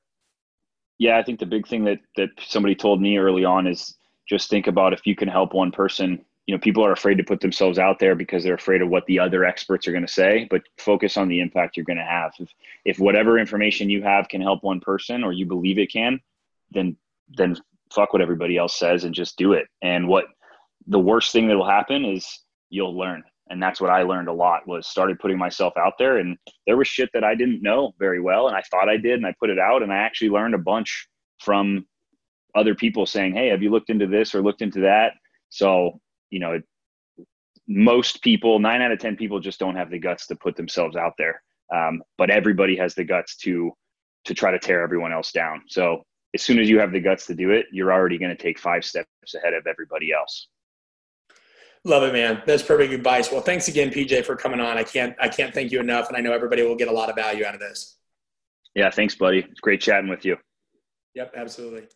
[1.00, 3.96] Yeah, I think the big thing that that somebody told me early on is
[4.28, 7.24] just think about if you can help one person you know people are afraid to
[7.24, 10.12] put themselves out there because they're afraid of what the other experts are going to
[10.12, 12.50] say but focus on the impact you're going to have if,
[12.86, 16.20] if whatever information you have can help one person or you believe it can
[16.72, 16.96] then
[17.38, 17.56] then
[17.92, 19.68] fuck what everybody else says and just do it.
[19.82, 20.26] And what
[20.88, 22.28] the worst thing that will happen is
[22.70, 23.24] you'll learn.
[23.50, 26.78] And that's what I learned a lot was started putting myself out there and there
[26.78, 29.34] was shit that I didn't know very well and I thought I did and I
[29.40, 31.08] put it out and I actually learned a bunch
[31.40, 31.86] from
[32.56, 35.14] other people saying, "Hey, have you looked into this or looked into that?"
[35.50, 36.00] So,
[36.32, 36.60] you know,
[37.68, 40.96] most people, 9 out of 10 people just don't have the guts to put themselves
[40.96, 41.42] out there.
[41.74, 43.72] Um, but everybody has the guts to
[44.26, 45.64] to try to tear everyone else down.
[45.68, 46.04] So,
[46.34, 48.60] as soon as you have the guts to do it, you're already going to take
[48.60, 50.48] five steps ahead of everybody else.
[51.84, 52.42] Love it, man.
[52.46, 53.32] That's perfect advice.
[53.32, 54.78] Well, thanks again, PJ, for coming on.
[54.78, 57.10] I can't I can't thank you enough, and I know everybody will get a lot
[57.10, 57.98] of value out of this.
[58.76, 59.40] Yeah, thanks, buddy.
[59.40, 60.38] It's great chatting with you.
[61.16, 61.88] Yep, absolutely.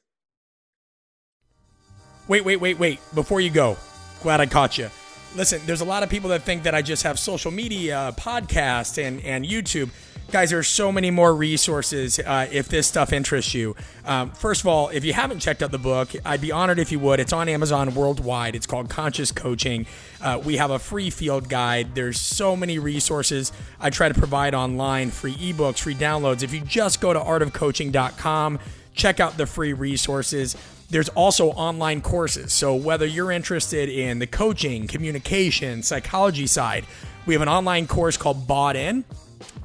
[2.28, 3.00] Wait, wait, wait, wait.
[3.14, 3.78] Before you go,
[4.26, 4.90] glad I caught you.
[5.36, 8.98] Listen, there's a lot of people that think that I just have social media, podcast,
[8.98, 9.92] and and YouTube
[10.32, 13.76] guys, there's so many more resources uh, if this stuff interests you.
[14.06, 16.92] Um, first of all, if you haven't checked out the book, I'd be honored if
[16.92, 17.20] you would.
[17.20, 18.56] It's on Amazon worldwide.
[18.56, 19.86] It's called Conscious Coaching.
[20.22, 21.96] Uh, we have a free field guide.
[21.96, 26.44] There's so many resources I try to provide online free ebooks, free downloads.
[26.44, 28.60] If you just go to artofcoaching.com,
[28.94, 30.56] check out the free resources.
[30.90, 32.54] There's also online courses.
[32.54, 36.86] So, whether you're interested in the coaching, communication, psychology side,
[37.26, 39.04] we have an online course called Bought In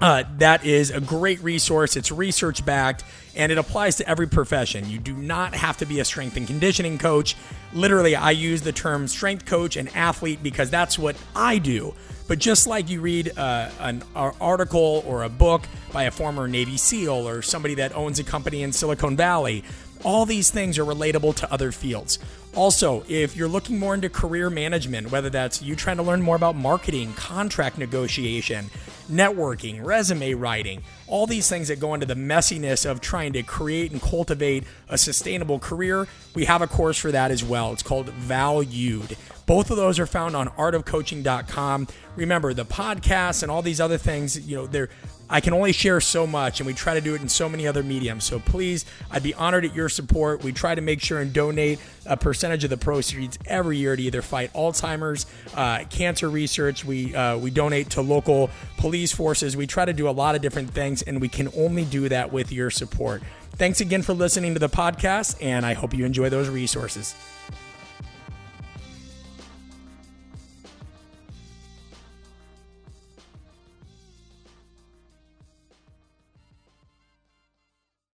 [0.01, 1.97] uh, that is a great resource.
[1.97, 3.05] It's research backed
[3.37, 4.89] and it applies to every profession.
[4.89, 7.37] You do not have to be a strength and conditioning coach.
[7.73, 11.95] Literally, I use the term strength coach and athlete because that's what I do.
[12.27, 16.77] But just like you read uh, an article or a book by a former Navy
[16.77, 19.65] SEAL or somebody that owns a company in Silicon Valley,
[20.05, 22.19] all these things are relatable to other fields.
[22.55, 26.35] Also, if you're looking more into career management, whether that's you trying to learn more
[26.35, 28.71] about marketing, contract negotiation,
[29.09, 33.93] networking, resume writing, all these things that go into the messiness of trying to create
[33.93, 37.73] and cultivate a sustainable career, we have a course for that as well.
[37.73, 39.17] It's called Valued.
[39.47, 41.89] Both of those are found on artofcoaching.com.
[42.17, 44.91] Remember, the podcast and all these other things, you know, they're
[45.31, 47.67] I can only share so much, and we try to do it in so many
[47.67, 48.25] other mediums.
[48.25, 50.43] So please, I'd be honored at your support.
[50.43, 54.03] We try to make sure and donate a percentage of the proceeds every year to
[54.03, 56.85] either fight Alzheimer's, uh, cancer research.
[56.85, 59.57] We uh, we donate to local police forces.
[59.57, 62.33] We try to do a lot of different things, and we can only do that
[62.33, 63.23] with your support.
[63.53, 67.15] Thanks again for listening to the podcast, and I hope you enjoy those resources.